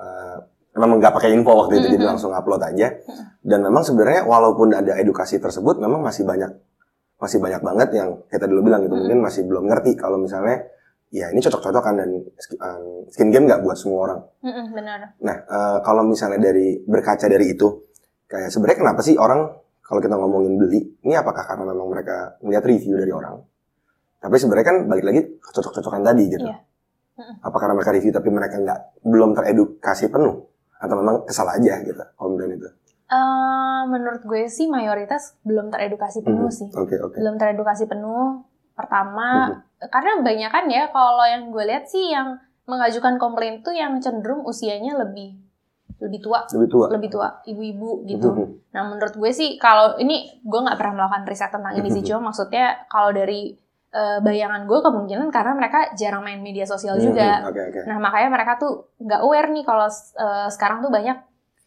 eh, 0.00 0.36
memang 0.72 0.96
nggak 0.96 1.12
pakai 1.12 1.34
info 1.34 1.52
waktu 1.58 1.76
itu, 1.76 1.86
jadi 1.90 2.00
Mhm. 2.00 2.08
langsung 2.08 2.30
upload 2.30 2.62
aja. 2.64 2.88
Dan 3.36 3.60
memang 3.60 3.82
sebenarnya 3.82 4.22
walaupun 4.22 4.70
ada 4.70 4.94
edukasi 4.94 5.36
tersebut, 5.36 5.76
memang 5.76 6.00
masih 6.00 6.22
banyak 6.22 6.48
masih 7.16 7.36
banyak 7.36 7.60
banget 7.60 7.88
yang 7.92 8.08
kita 8.24 8.46
dulu 8.46 8.64
bilang 8.64 8.80
gitu, 8.80 8.94
Mhm. 8.94 9.00
mungkin 9.04 9.18
masih 9.20 9.44
belum 9.44 9.68
ngerti 9.68 9.92
kalau 9.92 10.16
misalnya 10.16 10.64
ya 11.10 11.26
ini 11.28 11.42
cocok-cocokan 11.42 11.94
dan 11.98 12.10
um, 12.56 12.82
skin 13.10 13.34
game 13.34 13.46
nggak 13.46 13.60
buat 13.60 13.74
semua 13.74 13.98
orang. 14.06 14.20
hmm, 14.40 14.52
hmm, 14.52 14.66
benar 14.70 14.98
Nah, 15.18 15.36
eh, 15.42 15.78
kalau 15.82 16.06
misalnya 16.06 16.38
dari 16.40 16.78
berkaca 16.80 17.26
dari 17.26 17.50
itu, 17.50 17.66
kayak 18.26 18.48
sebenarnya 18.48 18.78
kenapa 18.78 19.00
sih 19.02 19.18
orang 19.18 19.50
kalau 19.82 19.98
kita 19.98 20.14
ngomongin 20.14 20.54
beli, 20.54 20.86
ini 21.02 21.18
apakah 21.18 21.42
karena 21.42 21.66
memang 21.66 21.90
mereka 21.90 22.38
melihat 22.40 22.62
review 22.62 22.94
dari 22.94 23.10
orang? 23.10 23.42
Tapi 24.22 24.36
sebenarnya 24.38 24.66
kan 24.70 24.76
balik 24.86 25.02
lagi 25.02 25.20
cocok-cocokan 25.42 26.06
tadi 26.06 26.24
gitu. 26.30 26.46
Iya. 26.46 26.62
Mm-mm. 27.18 27.34
Apa 27.42 27.56
karena 27.58 27.74
mereka 27.74 27.90
review 27.90 28.12
tapi 28.14 28.28
mereka 28.30 28.54
nggak 28.56 28.80
belum 29.02 29.34
teredukasi 29.34 30.08
penuh? 30.08 30.46
Atau 30.78 30.94
memang 30.94 31.26
kesal 31.26 31.50
aja 31.50 31.82
gitu 31.82 32.00
komplain 32.14 32.54
itu? 32.54 32.70
Eh, 33.10 33.80
menurut 33.90 34.22
gue 34.22 34.46
sih 34.46 34.70
mayoritas 34.70 35.34
belum 35.42 35.74
teredukasi 35.74 36.22
penuh 36.22 36.46
Mhm. 36.46 36.54
sih. 36.54 36.68
Oke 36.70 36.94
oke. 36.94 37.18
Belum 37.18 37.34
teredukasi 37.34 37.90
penuh. 37.90 38.46
Pertama, 38.78 39.50
Mhm. 39.50 39.58
Karena 39.88 40.20
kebanyakan 40.20 40.64
ya 40.68 40.82
kalau 40.92 41.24
yang 41.24 41.48
gue 41.48 41.64
lihat 41.64 41.88
sih 41.88 42.12
yang 42.12 42.36
mengajukan 42.68 43.16
komplain 43.16 43.64
tuh 43.64 43.72
yang 43.72 43.96
cenderung 43.98 44.44
usianya 44.44 44.94
lebih 44.94 45.40
lebih 46.00 46.20
tua, 46.24 46.40
Lebih 46.48 46.68
tua. 46.72 46.86
lebih 46.88 47.08
tua, 47.12 47.28
ibu-ibu 47.44 48.08
gitu. 48.08 48.28
Mhm. 48.32 48.72
Nah, 48.72 48.82
menurut 48.88 49.12
gue 49.12 49.30
sih 49.36 49.60
kalau 49.60 50.00
ini 50.00 50.40
gue 50.40 50.60
nggak 50.60 50.80
pernah 50.80 50.96
melakukan 50.96 51.28
riset 51.28 51.52
tentang 51.52 51.76
ini 51.76 51.92
sih, 51.92 52.00
cuma 52.00 52.32
maksudnya 52.32 52.88
kalau 52.88 53.12
dari 53.12 53.52
eh, 53.90 54.18
bayangan 54.22 54.64
gue 54.64 54.78
kemungkinan 54.80 55.28
karena 55.28 55.52
mereka 55.52 55.92
jarang 55.98 56.22
main 56.22 56.40
media 56.40 56.64
sosial 56.64 56.96
juga. 56.96 57.42
Mhm. 57.44 57.48
Oke 57.52 57.60
oke. 57.68 57.80
Nah, 57.84 57.98
makanya 57.98 58.28
mereka 58.32 58.52
tuh 58.56 58.72
nggak 58.96 59.20
aware 59.20 59.50
nih 59.50 59.64
kalau 59.66 59.90
eh, 59.90 60.48
sekarang 60.48 60.78
tuh 60.80 60.88
banyak 60.88 61.18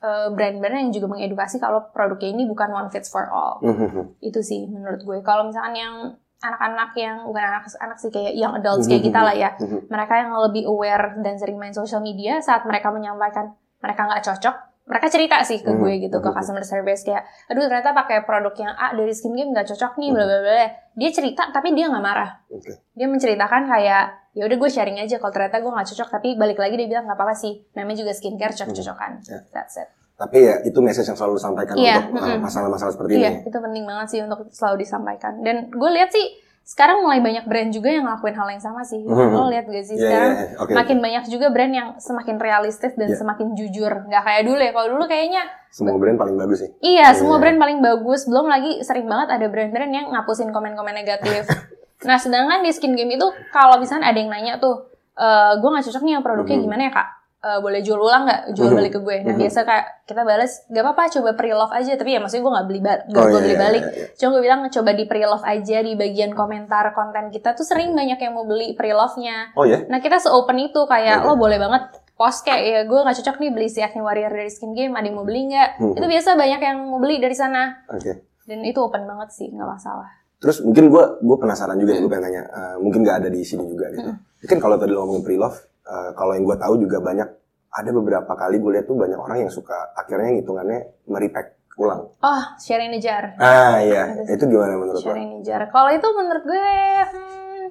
eh, 0.02 0.28
brand-brand 0.32 0.82
yang 0.88 0.94
juga 0.96 1.08
mengedukasi 1.14 1.60
kalau 1.60 1.94
produknya 1.94 2.32
ini 2.32 2.50
bukan 2.50 2.72
one 2.72 2.90
fits 2.90 3.12
for 3.12 3.28
all. 3.30 3.60
Mhm. 3.62 4.18
Itu 4.18 4.42
sih 4.42 4.66
menurut 4.66 5.04
gue. 5.04 5.20
Kalau 5.22 5.46
misalkan 5.46 5.76
yang 5.78 5.96
anak-anak 6.44 6.92
yang 6.94 7.24
bukan 7.24 7.40
anak-anak 7.42 7.96
sih 7.96 8.12
kayak 8.12 8.36
young 8.36 8.54
adults 8.54 8.86
kayak 8.86 9.02
kita 9.02 9.20
lah 9.20 9.32
ya, 9.32 9.56
Mhm. 9.56 9.88
mereka 9.88 10.14
yang 10.18 10.36
lebih 10.38 10.64
aware 10.66 11.16
dan 11.18 11.34
sering 11.34 11.56
main 11.56 11.72
social 11.72 12.00
media 12.00 12.38
saat 12.38 12.62
mereka 12.64 12.92
menyampaikan 12.92 13.56
mereka 13.80 14.04
nggak 14.04 14.22
cocok, 14.22 14.56
mereka 14.84 15.08
cerita 15.08 15.40
sih 15.42 15.60
ke 15.60 15.72
gue 15.72 15.94
gitu 16.02 16.20
ke 16.20 16.30
customer 16.30 16.60
service 16.62 17.02
kayak 17.02 17.24
aduh 17.48 17.64
ternyata 17.64 17.92
pakai 17.94 18.22
produk 18.22 18.52
yang 18.54 18.74
A 18.74 18.92
dari 18.92 19.12
skin 19.12 19.32
game 19.32 19.52
nggak 19.52 19.64
cocok 19.66 19.96
nih 19.98 20.12
bla 20.12 20.24
bla 20.24 20.40
bla. 20.40 20.68
Dia 20.94 21.10
cerita 21.10 21.48
tapi 21.50 21.72
dia 21.72 21.88
nggak 21.88 22.04
marah. 22.04 22.32
Oke. 22.48 22.84
dia 22.92 23.08
menceritakan 23.08 23.64
kayak 23.66 24.04
ya 24.34 24.44
udah 24.44 24.58
gue 24.58 24.70
sharing 24.70 24.98
aja 24.98 25.16
kalau 25.18 25.32
ternyata 25.32 25.58
gue 25.58 25.72
nggak 25.72 25.88
cocok 25.88 26.08
tapi 26.12 26.28
balik 26.36 26.58
lagi 26.58 26.76
dia 26.76 26.88
bilang 26.88 27.06
nggak 27.06 27.16
apa-apa 27.16 27.32
sih 27.34 27.64
namanya 27.72 28.02
juga 28.02 28.12
skincare 28.12 28.52
cocok-cocokan. 28.52 29.12
Ya. 29.24 29.40
that's 29.52 29.78
it 29.78 29.88
Tapi 30.14 30.38
ya 30.40 30.56
itu 30.62 30.78
message 30.78 31.06
yang 31.06 31.16
selalu 31.16 31.36
disampaikan 31.36 31.76
Iya, 31.76 32.06
untuk 32.06 32.22
mm-mm. 32.22 32.40
masalah-masalah 32.40 32.92
seperti 32.92 33.12
iya 33.16 33.30
ini. 33.34 33.40
itu 33.44 33.58
penting 33.58 33.84
banget 33.84 34.08
sih 34.08 34.20
untuk 34.22 34.46
selalu 34.50 34.76
disampaikan 34.80 35.34
dan 35.40 35.68
gue 35.68 35.90
lihat 35.92 36.10
sih 36.10 36.26
sekarang 36.64 37.04
mulai 37.04 37.20
banyak 37.20 37.44
brand 37.44 37.70
juga 37.70 37.92
yang 37.92 38.08
ngelakuin 38.08 38.32
hal 38.34 38.48
yang 38.48 38.62
sama 38.62 38.80
sih 38.82 39.02
Mhm. 39.02 39.36
lo 39.36 39.52
lihat 39.52 39.66
gak 39.66 39.84
sih 39.84 39.98
Iya, 39.98 40.06
sekarang 40.06 40.32
iya, 40.32 40.44
iya. 40.46 40.58
Oke. 40.62 40.72
makin 40.72 40.98
banyak 41.02 41.24
juga 41.28 41.48
brand 41.50 41.74
yang 41.74 41.90
semakin 41.98 42.36
realistis 42.38 42.94
dan 42.94 43.10
Iya. 43.10 43.18
semakin 43.18 43.48
jujur 43.52 43.92
nggak 44.02 44.24
kayak 44.24 44.44
dulu 44.44 44.60
ya 44.60 44.72
kalau 44.72 44.88
dulu 44.90 45.04
kayaknya 45.06 45.44
Semua 45.70 45.98
brand 45.98 46.16
paling 46.16 46.38
bagus 46.38 46.58
sih. 46.60 46.70
Iya, 46.80 47.02
Iya. 47.04 47.18
semua 47.18 47.38
brand 47.38 47.58
paling 47.58 47.82
bagus. 47.82 48.24
Belum 48.24 48.46
lagi 48.46 48.80
sering 48.80 49.04
banget 49.04 49.28
ada 49.28 49.50
brand-brand 49.50 49.90
yang 49.90 50.06
ngapusin 50.08 50.48
komen-komen 50.48 50.94
negatif. 50.94 51.50
nah, 52.08 52.16
sedangkan 52.16 52.62
di 52.62 52.70
skin 52.70 52.94
game 52.94 53.10
itu 53.12 53.26
kalau 53.50 53.76
misalnya 53.76 54.06
ada 54.06 54.16
yang 54.16 54.30
nanya 54.30 54.56
tuh, 54.56 54.86
e, 55.12 55.28
gue 55.56 55.66
nggak 55.66 55.84
cocok 55.84 56.04
nih 56.04 56.14
yang 56.14 56.22
produknya 56.22 56.56
Mhm. 56.56 56.64
gimana 56.64 56.82
ya 56.84 56.92
kak? 56.94 57.08
E, 57.44 57.60
boleh 57.60 57.84
jual 57.84 58.00
ulang 58.00 58.24
nggak? 58.24 58.56
Jual 58.56 58.72
Mhm. 58.72 58.78
balik 58.80 58.92
ke 58.94 59.00
gue. 59.00 59.16
Nah, 59.20 59.36
Mhm. 59.36 59.42
biasa 59.44 59.60
kayak 59.62 59.86
kita 60.08 60.22
balas, 60.24 60.52
gak 60.66 60.80
apa-apa, 60.80 61.04
coba 61.12 61.30
pre-love 61.36 61.70
aja. 61.70 61.92
Tapi 61.94 62.10
ya 62.10 62.20
maksudnya 62.20 62.40
gue 62.42 62.54
nggak 62.56 62.68
beli, 62.68 62.80
ba- 62.80 63.04
nggak 63.04 63.20
Oh, 63.20 63.28
gue 63.28 63.34
iya, 63.34 63.44
beli 63.44 63.52
iya, 63.52 63.60
balik. 63.60 63.84
iya, 63.84 63.92
iya. 63.94 64.06
Cuma 64.16 64.30
gue 64.32 64.42
bilang 64.42 64.60
coba 64.66 64.92
di 64.94 65.04
pre-love 65.04 65.44
aja 65.44 65.78
di 65.80 65.94
bagian 65.94 66.32
komentar 66.32 66.86
konten 66.90 67.26
kita 67.30 67.52
tuh 67.52 67.62
sering 67.62 67.92
banyak 67.92 68.16
yang 68.16 68.32
mau 68.32 68.44
beli 68.44 68.72
pre-love-nya. 68.74 69.52
Oh 69.54 69.64
ya? 69.64 69.84
Nah 69.86 70.00
kita 70.00 70.18
se-open 70.18 70.56
itu 70.58 70.80
kayak 70.84 71.20
Oke. 71.20 71.28
lo 71.28 71.36
boleh 71.36 71.60
banget 71.60 71.84
post 72.14 72.42
kayak 72.42 72.62
ya 72.64 72.80
gue 72.82 73.00
nggak 73.02 73.18
cocok 73.18 73.36
nih 73.38 73.52
beli 73.52 73.68
si 73.68 73.80
Acne 73.80 74.00
Warrior 74.00 74.32
dari 74.32 74.48
Skin 74.48 74.72
Game, 74.72 74.94
ada 74.94 75.04
yang 75.04 75.18
mau 75.18 75.26
beli 75.26 75.50
nggak? 75.50 75.70
Mhm. 75.78 75.94
Itu 75.98 76.06
biasa 76.08 76.30
banyak 76.34 76.62
yang 76.62 76.78
mau 76.86 76.98
beli 76.98 77.20
dari 77.20 77.36
sana 77.36 77.76
Oke. 77.90 78.24
dan 78.46 78.60
itu 78.62 78.80
open 78.80 79.04
banget 79.04 79.30
sih 79.30 79.52
nggak 79.52 79.68
masalah. 79.68 80.08
Terus 80.38 80.60
mungkin 80.60 80.88
gue 80.88 81.04
gue 81.20 81.38
penasaran 81.38 81.76
juga, 81.76 81.92
gue 81.94 82.08
pengen 82.08 82.24
tanya, 82.24 82.44
uh, 82.46 82.76
mungkin 82.78 83.02
nggak 83.02 83.18
ada 83.20 83.28
di 83.28 83.42
sini 83.42 83.64
juga 83.64 83.88
gitu. 83.90 84.06
Mm. 84.06 84.20
Mungkin 84.44 84.58
kalau 84.60 84.76
tadi 84.76 84.92
lo 84.92 85.02
ngomongin 85.02 85.24
pre-love, 85.24 85.56
uh, 85.86 86.12
kalau 86.14 86.34
yang 86.34 86.44
gue 86.44 86.56
tahu 86.56 86.74
juga 86.78 86.98
banyak, 87.00 87.30
ada 87.70 87.90
beberapa 87.92 88.32
kali 88.32 88.58
gue 88.58 88.72
lihat 88.72 88.86
tuh 88.86 88.96
banyak 88.96 89.18
orang 89.18 89.38
yang 89.40 89.50
suka 89.50 89.74
akhirnya 89.94 90.36
ngitungannya 90.36 90.80
merepack 91.06 91.48
ulang. 91.74 92.06
Oh 92.20 92.44
sharing 92.58 92.92
the 92.92 93.00
jar, 93.00 93.34
Ah 93.36 93.80
iya, 93.80 94.14
itu 94.28 94.44
gimana 94.44 94.76
menurut 94.76 94.98
lo? 94.98 95.04
sharing 95.04 95.30
the 95.36 95.42
jar. 95.44 95.66
Kalau 95.68 95.90
itu 95.90 96.06
menurut 96.06 96.44
gue 96.44 96.68
hmm, 97.10 97.64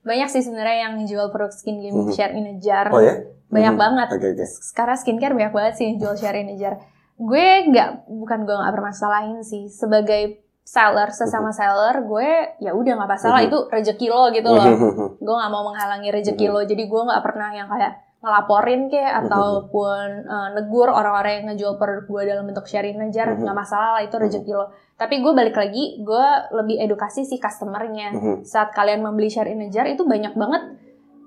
banyak 0.00 0.28
sih 0.28 0.40
sebenarnya 0.40 0.76
yang 0.84 0.94
jual 1.02 1.26
produk 1.28 1.50
skin 1.50 1.78
game 1.78 2.06
Mhm. 2.06 2.12
share 2.12 2.32
in 2.32 2.46
a 2.46 2.56
jar. 2.56 2.86
Oh 2.88 3.02
ya? 3.02 3.18
Banyak 3.48 3.74
Mhm. 3.74 3.80
banget. 3.80 4.08
Oke 4.10 4.26
oke. 4.30 4.44
Sekarang 4.46 4.94
skincare 4.94 5.34
banyak 5.34 5.50
banget 5.50 5.74
sih 5.74 5.84
yang 5.86 5.98
jual 5.98 6.14
share 6.14 6.36
in 6.36 6.52
a 6.52 6.56
jar. 6.56 6.78
Gue 7.14 7.44
nggak 7.66 8.06
bukan 8.06 8.38
gue 8.44 8.54
nggak 8.54 8.72
bermasalahin 8.72 9.42
sih 9.42 9.66
sebagai 9.66 10.38
seller 10.68 11.08
sesama 11.08 11.48
seller 11.48 12.04
gue 12.04 12.60
ya 12.60 12.76
udah 12.76 12.92
nggak 13.00 13.08
masalah 13.08 13.40
Mhm. 13.40 13.48
itu 13.48 13.58
rezeki 13.72 14.06
lo 14.12 14.28
gitu 14.28 14.48
loh. 14.52 14.66
Mhm. 14.68 15.06
gue 15.16 15.34
nggak 15.34 15.48
mau 15.50 15.64
menghalangi 15.64 16.12
rezeki 16.12 16.44
Mhm. 16.44 16.52
lo 16.52 16.60
jadi 16.62 16.82
gue 16.84 17.02
nggak 17.08 17.22
pernah 17.24 17.48
yang 17.56 17.68
kayak 17.72 17.92
ngelaporin 18.18 18.92
Mhm. 18.92 19.18
ataupun 19.24 20.06
eh, 20.26 20.48
negur 20.52 20.88
orang-orang 20.90 21.32
yang 21.32 21.46
ngejual 21.48 21.78
produk 21.78 22.04
gue 22.04 22.22
dalam 22.28 22.44
bentuk 22.44 22.68
sharing 22.68 23.00
Mhm. 23.00 23.40
nggak 23.40 23.56
masalah 23.56 23.96
lah 23.96 24.02
itu 24.02 24.16
rezeki 24.18 24.52
lo 24.52 24.68
tapi 24.98 25.22
gue 25.22 25.32
balik 25.32 25.56
lagi 25.56 26.02
gue 26.02 26.26
lebih 26.52 26.76
edukasi 26.82 27.24
si 27.24 27.38
customernya 27.38 28.12
Mhm. 28.12 28.34
saat 28.44 28.74
kalian 28.74 29.00
membeli 29.00 29.30
share 29.30 29.48
in 29.48 29.64
a 29.64 29.70
jar 29.70 29.88
itu 29.88 30.04
banyak 30.04 30.34
banget 30.34 30.62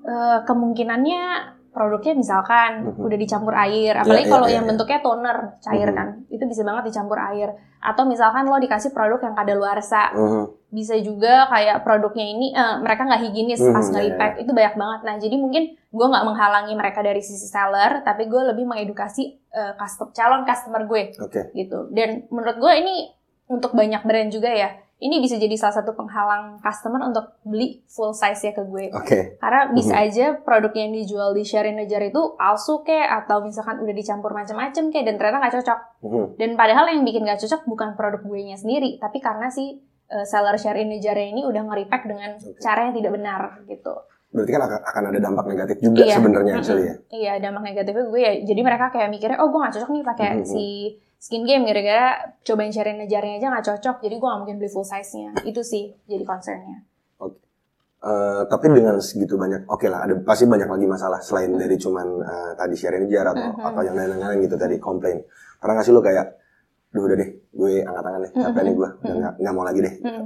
eh, 0.01 0.39
kemungkinannya 0.45 1.23
produknya 1.71 2.13
misalkan 2.13 2.83
Mhm. 2.83 3.07
udah 3.07 3.17
dicampur 3.17 3.55
air 3.55 3.95
apalagi 3.95 4.27
iya, 4.27 4.33
kalau 4.35 4.47
iya, 4.47 4.55
yang 4.59 4.65
iya. 4.67 4.71
bentuknya 4.75 4.99
toner 4.99 5.37
cair 5.63 5.87
Mhm. 5.87 5.95
kan 5.95 6.07
itu 6.27 6.43
bisa 6.43 6.61
banget 6.61 6.83
dicampur 6.91 7.15
air 7.17 7.49
atau 7.79 8.03
misalkan 8.05 8.45
lo 8.45 8.59
dikasih 8.59 8.91
produk 8.91 9.19
yang 9.23 9.33
kadaluarsa 9.33 10.11
Mhm. 10.11 10.43
bisa 10.69 10.95
juga 10.99 11.47
kayak 11.47 11.83
produknya 11.83 12.25
ini 12.27 12.47
eh, 12.51 12.75
mereka 12.77 13.07
nggak 13.07 13.21
higienis 13.23 13.63
Mhm, 13.63 13.71
pas 13.71 13.83
iya, 13.83 13.91
nge-repack 13.91 14.33
itu 14.37 14.51
banyak 14.51 14.75
banget 14.75 14.99
nah 15.01 15.15
jadi 15.15 15.35
mungkin 15.35 15.63
gue 15.73 16.07
nggak 16.07 16.25
menghalangi 16.27 16.73
mereka 16.75 16.99
dari 16.99 17.19
sisi 17.19 17.47
seller 17.47 18.03
tapi 18.03 18.27
gue 18.27 18.41
lebih 18.51 18.67
mengedukasi 18.67 19.23
eh, 19.47 19.73
custom, 19.75 20.11
calon 20.11 20.43
customer 20.43 20.83
gue 20.85 21.15
Oke. 21.19 21.51
gitu 21.51 21.87
dan 21.91 22.27
menurut 22.27 22.59
gue 22.59 22.73
ini 22.77 22.95
untuk 23.47 23.71
banyak 23.71 24.03
brand 24.03 24.27
juga 24.27 24.47
ya 24.47 24.71
ini 25.01 25.17
bisa 25.17 25.35
jadi 25.35 25.57
salah 25.57 25.81
satu 25.81 25.91
penghalang 25.91 26.61
customer 26.61 27.01
untuk 27.01 27.33
beli 27.41 27.81
full 27.89 28.13
size 28.13 28.37
ya 28.39 28.53
ke 28.53 28.61
gue 28.61 28.93
Oke. 28.93 29.41
karena 29.41 29.73
bisa 29.73 29.97
Mhm. 29.97 30.03
aja 30.05 30.25
produk 30.37 30.69
yang 30.71 30.93
dijual 30.93 31.33
di 31.33 31.41
Share 31.41 31.65
in 31.65 31.81
a 31.81 31.85
Jar 31.85 32.05
itu 32.05 32.37
palsu 32.37 32.85
kayak 32.85 33.25
atau 33.25 33.41
misalkan 33.41 33.81
udah 33.81 33.91
dicampur 33.91 34.29
macam-macam 34.29 34.83
kayak 34.87 35.05
dan 35.05 35.15
ternyata 35.17 35.37
nggak 35.41 35.55
cocok 35.57 35.79
Mhm. 36.05 36.25
dan 36.37 36.49
padahal 36.53 36.85
yang 36.87 37.01
bikin 37.01 37.25
gak 37.25 37.41
cocok 37.41 37.61
bukan 37.65 37.89
produk 37.93 38.21
gue 38.21 38.39
nya 38.43 38.55
sendiri, 38.55 38.97
tapi 38.97 39.17
karena 39.17 39.49
si 39.49 39.81
uh, 40.11 40.21
seller 40.21 40.59
share 40.59 40.77
in 40.77 40.91
the 40.91 40.99
jar 40.99 41.15
ini 41.15 41.41
udah 41.41 41.63
nge-repack 41.63 42.03
dengan 42.03 42.35
Oke. 42.35 42.59
cara 42.59 42.85
yang 42.85 42.93
tidak 42.93 43.11
benar 43.15 43.63
gitu. 43.65 43.95
Berarti 44.31 44.51
kan 44.51 44.61
akan, 44.63 45.03
ada 45.11 45.19
dampak 45.19 45.45
negatif 45.45 45.77
juga 45.77 46.01
Iya. 46.01 46.15
sebenarnya 46.15 46.53
actually 46.55 46.83
ya. 46.87 46.95
Iya, 47.11 47.33
dampak 47.43 47.63
negatifnya 47.67 48.03
gue 48.07 48.21
ya. 48.21 48.33
Jadi 48.41 48.61
mereka 48.63 48.85
kayak 48.89 49.09
mikirnya, 49.11 49.37
oh 49.37 49.51
gue 49.51 49.59
gak 49.59 49.73
cocok 49.75 49.89
nih 49.91 50.03
pakai 50.03 50.27
Mhm. 50.39 50.45
si 50.45 50.65
skin 51.19 51.43
game 51.43 51.63
gara-gara 51.63 52.07
cobain 52.41 52.71
share 52.71 52.89
in 52.89 52.97
the 52.97 53.05
jar-nya 53.05 53.37
aja 53.37 53.51
gak 53.51 53.65
cocok, 53.67 53.95
jadi 54.01 54.15
gue 54.15 54.27
gak 54.27 54.39
mungkin 54.39 54.55
beli 54.55 54.69
full 54.69 54.83
size-nya. 54.83 55.35
Itu 55.43 55.61
sih 55.61 55.93
jadi 56.05 56.23
concernnya. 56.23 56.87
Eh, 58.01 58.43
tapi 58.49 58.65
dengan 58.67 58.97
segitu 58.97 59.37
banyak, 59.37 59.69
oke 59.69 59.85
lah, 59.85 60.01
ada 60.01 60.17
pasti 60.25 60.49
banyak 60.49 60.65
lagi 60.65 60.89
masalah 60.89 61.21
selain 61.21 61.53
dari 61.53 61.77
cuman 61.77 62.07
eh, 62.19 62.51
tadi 62.57 62.73
sharing 62.73 63.05
jar 63.05 63.29
atau 63.29 63.53
Mhm. 63.53 63.61
atau 63.61 63.81
yang 63.83 63.93
lain-lain 63.93 64.41
gitu 64.41 64.57
tadi 64.57 64.81
komplain. 64.81 65.21
Pernah 65.61 65.77
nggak 65.77 65.85
sih 65.85 65.93
lo 65.93 66.01
kayak, 66.01 66.25
duh 66.89 67.05
udah 67.05 67.13
deh, 67.13 67.29
gue 67.29 67.71
angkat 67.85 68.01
tangan 68.01 68.19
deh, 68.19 68.31
capek 68.33 68.49
Mhm. 68.57 68.65
nih 68.65 68.73
gue, 68.73 68.89
udah 69.05 69.15
nggak 69.21 69.33
nggak 69.37 69.53
mau 69.53 69.61
lagi 69.61 69.79
deh. 69.79 69.93
Mm. 70.01 70.25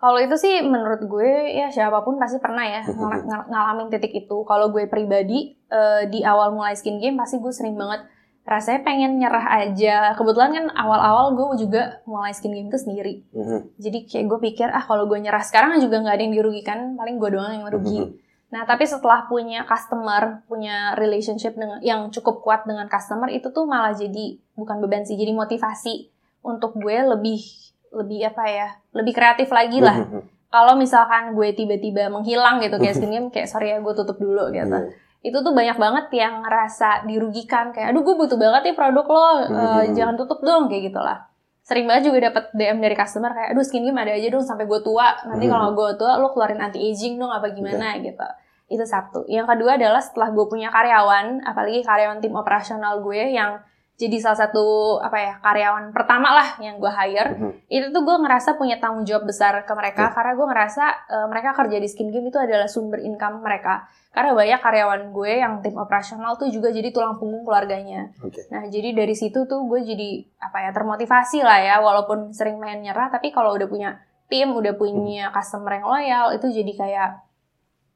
Kalau 0.00 0.16
itu 0.16 0.32
sih 0.40 0.64
menurut 0.64 1.04
gue 1.04 1.60
ya 1.60 1.68
siapa 1.68 2.00
pun 2.00 2.16
pasti 2.16 2.40
pernah 2.40 2.64
ya 2.64 2.80
ngal- 2.88 3.52
ngalamin 3.52 3.92
titik 3.92 4.16
itu. 4.16 4.48
Kalau 4.48 4.72
gue 4.72 4.88
pribadi 4.88 5.52
eh, 5.68 6.08
di 6.08 6.24
awal 6.24 6.56
mulai 6.56 6.72
skin 6.72 6.96
game 6.96 7.20
pasti 7.20 7.36
gue 7.36 7.52
sering 7.52 7.76
banget 7.76 8.08
rasanya 8.48 8.80
pengen 8.80 9.20
nyerah 9.20 9.46
aja. 9.60 10.16
Kebetulan 10.16 10.50
kan 10.56 10.66
awal-awal 10.72 11.36
gue 11.36 11.68
juga 11.68 12.00
mulai 12.08 12.32
skin 12.32 12.56
game 12.56 12.72
itu 12.72 12.80
sendiri. 12.80 13.14
Mhm. 13.36 13.76
Jadi 13.76 13.98
kayak 14.08 14.24
gue 14.24 14.38
pikir 14.50 14.68
ah 14.72 14.80
kalau 14.88 15.04
gue 15.04 15.20
nyerah 15.20 15.44
sekarang 15.44 15.76
juga 15.84 16.00
nggak 16.00 16.16
ada 16.16 16.24
yang 16.24 16.34
dirugikan, 16.34 16.78
paling 16.96 17.20
gue 17.20 17.30
doang 17.36 17.52
yang 17.52 17.64
merugi. 17.68 18.00
Mhm. 18.00 18.10
Nah 18.50 18.64
tapi 18.64 18.88
setelah 18.88 19.28
punya 19.28 19.68
customer, 19.68 20.42
punya 20.48 20.96
relationship 20.96 21.54
dengan 21.54 21.78
yang 21.84 22.08
cukup 22.08 22.40
kuat 22.40 22.64
dengan 22.64 22.88
customer 22.88 23.28
itu 23.30 23.52
tuh 23.52 23.68
malah 23.68 23.92
jadi 23.92 24.40
bukan 24.56 24.80
beban 24.80 25.04
sih, 25.04 25.14
jadi 25.14 25.30
motivasi 25.36 26.08
untuk 26.40 26.74
gue 26.80 26.96
lebih 27.04 27.69
lebih 27.90 28.22
apa 28.26 28.44
ya, 28.46 28.68
lebih 28.94 29.12
kreatif 29.14 29.50
lagi 29.50 29.78
lah. 29.82 29.98
Mhm. 30.06 30.40
kalau 30.50 30.74
misalkan 30.74 31.30
gue 31.38 31.54
tiba-tiba 31.54 32.10
menghilang 32.10 32.58
gitu 32.58 32.74
kayak 32.82 32.98
game 32.98 33.30
kayak 33.30 33.46
sorry 33.46 33.70
ya 33.70 33.78
gue 33.78 33.94
tutup 33.94 34.18
dulu 34.18 34.50
gitu. 34.50 34.90
Itu 35.22 35.46
tuh 35.46 35.54
banyak 35.54 35.78
banget 35.78 36.10
yang 36.10 36.42
ngerasa 36.42 37.06
dirugikan 37.06 37.70
kayak 37.70 37.94
aduh 37.94 38.02
gue 38.02 38.18
butuh 38.18 38.34
banget 38.34 38.66
nih 38.66 38.74
produk 38.74 39.06
lo 39.06 39.26
eh, 39.46 39.82
jangan 39.94 40.18
tutup 40.18 40.42
dong 40.42 40.66
kayak 40.66 40.90
gitulah. 40.90 41.22
Sering 41.62 41.86
banget 41.86 42.10
juga 42.10 42.34
dapat 42.34 42.50
DM 42.50 42.82
dari 42.82 42.98
customer 42.98 43.30
kayak 43.30 43.54
aduh 43.54 43.62
skin 43.62 43.86
game 43.86 43.94
ada 43.94 44.10
aja 44.10 44.26
dong 44.26 44.42
sampai 44.42 44.66
gue 44.66 44.80
tua. 44.82 45.22
Nanti 45.22 45.46
kalau 45.46 45.70
gue 45.70 45.90
tua 45.94 46.18
lo 46.18 46.34
keluarin 46.34 46.58
anti 46.58 46.82
aging 46.82 47.22
dong 47.22 47.30
apa 47.30 47.54
gimana 47.54 47.94
gitu. 48.02 48.26
Itu 48.66 48.82
satu. 48.82 49.30
Yang 49.30 49.54
kedua 49.54 49.78
adalah 49.78 50.02
setelah 50.02 50.34
gue 50.34 50.46
punya 50.50 50.74
karyawan 50.74 51.46
apalagi 51.46 51.86
karyawan 51.86 52.18
tim 52.18 52.34
operasional 52.34 52.98
gue 53.06 53.38
yang 53.38 53.62
jadi 54.00 54.16
salah 54.18 54.40
satu 54.40 54.64
apa 54.98 55.12
ya 55.14 55.32
karyawan 55.38 55.92
pertama 55.92 56.32
lah 56.32 56.48
yang 56.56 56.80
gue 56.80 56.88
hire 56.88 57.30
Mhm. 57.30 57.50
itu 57.68 57.86
tuh 57.90 58.00
gue 58.00 58.16
ngerasa 58.18 58.56
punya 58.56 58.80
tanggung 58.80 59.04
jawab 59.04 59.24
besar 59.24 59.60
ke 59.60 59.72
mereka 59.72 60.08
Oke. 60.08 60.16
karena 60.16 60.32
gue 60.32 60.46
ngerasa 60.48 60.84
eh, 61.06 61.26
mereka 61.28 61.50
kerja 61.52 61.76
di 61.76 61.84
skin 61.84 62.08
game 62.08 62.26
itu 62.26 62.38
adalah 62.38 62.64
sumber 62.64 62.96
income 62.98 63.40
mereka 63.40 63.84
karena 64.10 64.32
banyak 64.32 64.58
karyawan 64.58 65.02
gue 65.10 65.32
yang 65.36 65.60
tim 65.60 65.76
operasional 65.76 66.34
tuh 66.34 66.48
juga 66.48 66.68
jadi 66.68 66.88
tulang 66.88 67.14
punggung 67.14 67.44
keluarganya 67.44 68.08
Oke. 68.18 68.48
nah 68.48 68.64
jadi 68.64 68.90
dari 68.90 69.12
situ 69.12 69.44
tuh 69.44 69.60
gue 69.62 69.84
jadi 69.84 70.08
apa 70.40 70.64
ya 70.64 70.70
termotivasi 70.72 71.44
lah 71.44 71.60
ya 71.60 71.76
walaupun 71.78 72.32
sering 72.32 72.56
main 72.56 72.80
nyerah 72.80 73.06
tapi 73.06 73.28
kalau 73.28 73.52
udah 73.52 73.68
punya 73.68 74.00
tim 74.26 74.48
udah 74.48 74.72
punya 74.72 75.28
customer 75.28 75.74
yang 75.74 75.86
loyal 75.86 76.26
itu 76.32 76.48
jadi 76.48 76.72
kayak 76.74 77.10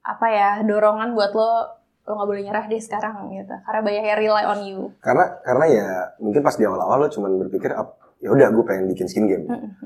apa 0.04 0.26
ya 0.28 0.50
dorongan 0.60 1.14
buat 1.14 1.32
lo 1.32 1.80
lo 2.04 2.12
nggak 2.14 2.28
boleh 2.28 2.42
nyerah 2.42 2.64
deh 2.64 2.76
sekarang 2.78 3.14
gitu 3.30 3.54
karena 3.60 3.80
banyak 3.80 4.02
yang 4.04 4.18
rely 4.18 4.44
on 4.44 4.60
you 4.60 4.80
Karena 4.98 5.24
karena 5.40 5.64
ya 5.66 5.88
mungkin 6.18 6.40
pas 6.40 6.52
di 6.52 6.62
awal-awal 6.62 6.98
lo 6.98 7.08
cuman 7.08 7.32
berpikir 7.38 7.72
"Ap- 7.72 7.96
ya 8.16 8.28
udah 8.30 8.48
gue 8.50 8.64
pengen 8.64 8.88
bikin 8.88 9.04
skin 9.04 9.24
game. 9.24 9.44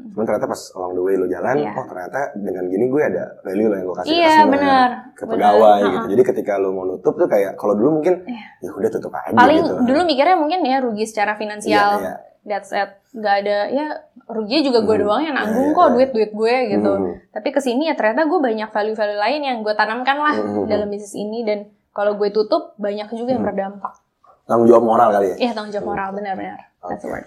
Cuman 0.09 0.23
ternyata 0.23 0.47
pas 0.47 0.63
along 0.73 0.95
the 0.95 1.03
way 1.03 1.15
lo 1.15 1.27
jalan, 1.27 1.59
Iya. 1.59 1.75
oh 1.75 1.83
ternyata 1.85 2.21
dengan 2.37 2.65
gini 2.67 2.87
gue 2.87 3.03
ada 3.03 3.35
value 3.41 3.67
lo 3.67 3.75
yang 3.75 3.87
gue 3.89 3.97
kasih 3.97 4.07
ke 4.07 4.15
iya 4.15 4.29
customer, 4.29 4.53
benar 4.55 4.89
ke 5.11 5.25
pegawai 5.25 5.59
Benar, 5.81 5.91
gitu. 5.93 6.07
Jadi 6.09 6.23
ketika 6.25 6.53
lo 6.55 6.69
mau 6.71 6.87
nutup 6.87 7.15
tuh 7.15 7.27
kayak 7.27 7.53
kalau 7.55 7.75
dulu 7.75 7.99
mungkin 7.99 8.15
Iya. 8.25 8.47
ya 8.61 8.71
udah 8.73 8.91
tutup 8.93 9.11
aja 9.13 9.31
paling 9.33 9.59
gitu. 9.61 9.75
dulu 9.81 10.01
mikirnya 10.05 10.37
mungkin 10.37 10.61
ya 10.63 10.79
rugi 10.79 11.03
secara 11.03 11.35
finansial 11.35 11.91
iya. 11.99 12.15
that's 12.45 12.71
it 12.71 12.91
nggak 13.11 13.35
ada 13.41 13.59
ya 13.69 13.87
ruginya 14.25 14.63
juga 14.65 14.79
gue 14.83 14.97
Mhm. 14.97 15.03
doang 15.03 15.23
yang 15.25 15.35
nanggung 15.35 15.65
Iya, 15.65 15.75
kok 15.75 15.83
iya. 15.83 15.95
duit 15.95 16.11
duit 16.13 16.31
gue 16.33 16.55
gitu 16.69 16.93
Mhm. 16.93 17.13
tapi 17.33 17.49
ke 17.49 17.59
sini 17.59 17.83
ya 17.87 17.95
ternyata 17.95 18.23
gue 18.23 18.39
banyak 18.39 18.69
value 18.69 18.95
value 18.95 19.19
lain 19.19 19.41
yang 19.41 19.59
gue 19.61 19.75
tanamkan 19.75 20.15
lah 20.15 20.35
Mhm. 20.37 20.63
dalam 20.65 20.87
bisnis 20.87 21.17
ini 21.17 21.43
dan 21.43 21.59
kalau 21.91 22.15
gue 22.15 22.29
tutup 22.29 22.75
banyak 22.77 23.09
juga 23.11 23.31
yang 23.33 23.43
Mhm. 23.43 23.49
berdampak 23.49 23.95
tanggung 24.45 24.65
jawab 24.67 24.85
moral 24.87 25.09
kali 25.11 25.27
ya. 25.29 25.37
Iya 25.39 25.51
tanggung 25.53 25.73
jawab 25.73 25.87
moral 25.87 26.09
benar-benar. 26.13 26.61
That's 26.81 27.03
the 27.03 27.11
word. 27.11 27.27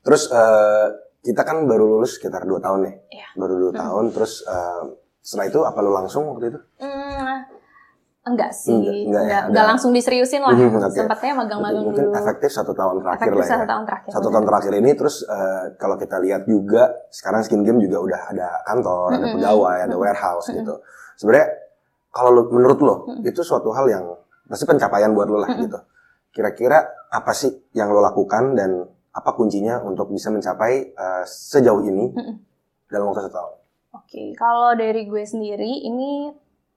Terus 0.00 0.22
eh, 0.28 0.86
kita 1.20 1.42
kan 1.42 1.64
baru 1.64 1.84
lulus 1.90 2.14
sekitar 2.14 2.42
dua 2.42 2.58
tahun 2.58 2.78
nih. 2.82 2.94
Iya. 3.10 3.28
Baru 3.34 3.54
dua 3.58 3.72
tahun. 3.74 4.04
Terus 4.10 4.40
eh, 4.40 4.82
setelah 5.20 5.46
itu 5.46 5.60
apa 5.60 5.78
lu 5.78 5.90
langsung 5.90 6.24
waktu 6.28 6.48
itu? 6.48 6.60
Hmm, 6.78 7.44
enggak 8.24 8.48
sih, 8.50 8.72
Enggak, 8.72 8.94
enggak, 8.94 9.04
enggak 9.04 9.24
ya, 9.26 9.40
enggak 9.44 9.58
ada- 9.58 9.68
langsung 9.68 9.90
diseriusin 9.90 10.40
lah. 10.40 10.54
Mhm, 10.54 10.78
oke. 10.78 10.94
Sempatnya 10.94 11.32
magang-magang 11.34 11.84
Mungkin 11.84 12.04
dulu. 12.06 12.14
efektif 12.14 12.50
satu 12.50 12.72
tahun 12.72 13.02
terakhir 13.02 13.20
Efektif 13.20 13.36
lah 13.36 13.44
ya. 13.44 13.50
satu 13.50 13.66
tahun 13.66 13.84
terakhir. 13.84 14.10
Satu 14.10 14.28
tahun 14.30 14.44
terakhir 14.46 14.72
ini 14.76 14.90
terus 14.94 15.16
eh, 15.20 15.64
kalau 15.74 15.96
kita 15.96 16.16
lihat 16.18 16.42
juga 16.44 16.82
sekarang 17.10 17.40
Skin 17.42 17.62
Game 17.62 17.80
juga 17.80 17.98
udah 17.98 18.20
ada 18.30 18.48
kantor, 18.64 19.08
ada 19.10 19.18
Mm-mm. 19.20 19.34
pegawai, 19.34 19.76
ada 19.82 19.96
warehouse 19.96 20.46
Mm-mm. 20.46 20.58
gitu. 20.62 20.74
Sebenarnya 21.16 21.46
kalau 22.08 22.48
menurut 22.48 22.78
lo 22.80 22.94
Mm-mm. 23.06 23.24
itu 23.24 23.40
suatu 23.40 23.70
hal 23.70 23.86
yang 23.86 24.04
pasti 24.48 24.64
pencapaian 24.64 25.12
buat 25.12 25.28
lo 25.28 25.38
lah 25.38 25.50
Mm-mm. 25.50 25.64
gitu. 25.68 25.78
Kira-kira 26.32 26.84
apa 27.08 27.32
sih 27.32 27.50
yang 27.72 27.90
lo 27.90 28.00
lakukan 28.00 28.54
dan 28.54 28.84
apa 29.10 29.30
kuncinya 29.34 29.82
untuk 29.82 30.08
bisa 30.08 30.28
mencapai 30.28 30.92
eh, 30.92 31.24
sejauh 31.24 31.82
ini 31.82 32.12
Mm-mm. 32.12 32.34
dalam 32.88 33.10
waktu 33.10 33.26
satu 33.26 33.32
tahun? 33.32 33.52
Oke, 33.88 34.22
kalau 34.36 34.76
dari 34.76 35.04
gue 35.04 35.24
sendiri 35.24 35.82
ini 35.82 36.28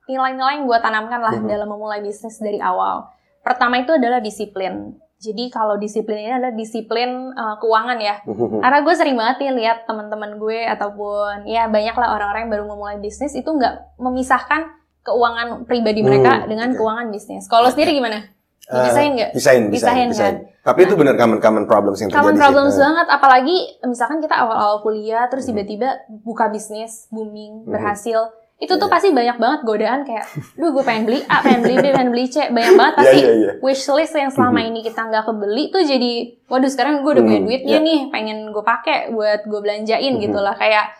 nilai-nilai 0.07 0.59
yang 0.59 0.65
gue 0.65 0.79
tanamkan 0.79 1.19
lah 1.21 1.35
Mhm. 1.37 1.47
dalam 1.47 1.67
memulai 1.69 2.01
bisnis 2.01 2.39
dari 2.39 2.57
awal. 2.57 3.07
Pertama 3.43 3.79
itu 3.79 3.93
adalah 3.93 4.19
disiplin. 4.19 4.95
Jadi 5.21 5.53
kalau 5.53 5.77
disiplin 5.77 6.17
ini 6.17 6.33
adalah 6.33 6.51
disiplin 6.51 7.29
uh, 7.31 7.55
keuangan 7.61 7.99
ya. 8.01 8.25
Karena 8.25 8.81
gue 8.81 8.93
sering 8.97 9.13
banget 9.13 9.37
nih 9.37 9.53
lihat 9.53 9.85
teman-teman 9.85 10.41
gue 10.41 10.65
ataupun 10.65 11.45
ya 11.45 11.69
banyak 11.69 11.93
lah 11.93 12.17
orang-orang 12.17 12.49
yang 12.49 12.53
baru 12.57 12.65
memulai 12.65 12.97
bisnis 12.97 13.37
itu 13.37 13.45
nggak 13.45 14.01
memisahkan 14.01 14.65
keuangan 15.01 15.65
pribadi 15.65 15.99
mereka 15.99 16.41
Hmm, 16.41 16.47
dengan 16.47 16.69
oke. 16.69 16.77
keuangan 16.77 17.07
bisnis. 17.09 17.45
Kalau 17.45 17.67
sendiri 17.67 17.93
gimana? 17.93 18.21
Dipisahin 18.63 19.11
nggak? 19.13 19.31
Pisahin, 19.33 19.63
Pisahin, 19.67 20.07
pisahin, 20.07 20.09
kan? 20.13 20.35
Tapi 20.63 20.79
itu 20.85 20.93
benar 20.93 21.17
common 21.17 21.39
common 21.39 21.65
problems 21.65 21.99
yang 21.99 22.07
Common 22.07 22.31
terjadi. 22.31 22.43
problems 22.45 22.71
sih. 22.71 22.79
banget, 22.79 23.07
apalagi 23.09 23.57
misalkan 23.83 24.19
kita 24.19 24.35
awal-awal 24.37 24.79
kuliah 24.79 25.25
terus 25.27 25.43
Hmm. 25.43 25.57
tiba-tiba 25.57 25.89
buka 26.07 26.47
bisnis, 26.47 27.09
booming, 27.09 27.65
Hmm. 27.65 27.71
berhasil. 27.71 28.29
Itu 28.55 28.77
tuh 28.77 28.85
Iya. 28.85 28.93
pasti 28.93 29.09
banyak 29.09 29.37
banget 29.37 29.59
godaan 29.65 30.05
kayak, 30.05 30.21
duh 30.53 30.69
gue 30.69 30.83
pengen 30.85 31.03
beli 31.03 31.19
A, 31.25 31.41
pengen 31.41 31.65
beli 31.65 31.75
B, 31.75 31.85
pengen 31.89 32.09
beli 32.11 32.25
C. 32.27 32.45
Banyak 32.47 32.73
banget 32.75 32.93
Iya, 32.93 32.99
pasti 33.01 33.17
iya, 33.19 33.33
iya. 33.33 33.51
wish 33.57 33.83
list 33.89 34.13
yang 34.13 34.29
selama 34.29 34.59
Mhm. 34.61 34.67
ini 34.67 34.79
kita 34.85 35.01
nggak 35.01 35.23
kebeli 35.25 35.63
tuh 35.67 35.81
jadi, 35.81 36.11
waduh 36.45 36.69
sekarang 36.69 37.01
gue 37.01 37.11
udah 37.11 37.25
punya 37.25 37.39
Hmm, 37.39 37.47
duitnya 37.49 37.75
iya. 37.75 37.83
nih, 37.83 37.99
pengen 38.07 38.37
gue 38.47 38.61
pakai 38.63 39.09
buat 39.09 39.41
gue 39.43 39.59
belanjain 39.59 40.13
Mhm. 40.13 40.21
gitu 40.21 40.37
lah. 40.37 40.53
Kayak 40.53 40.93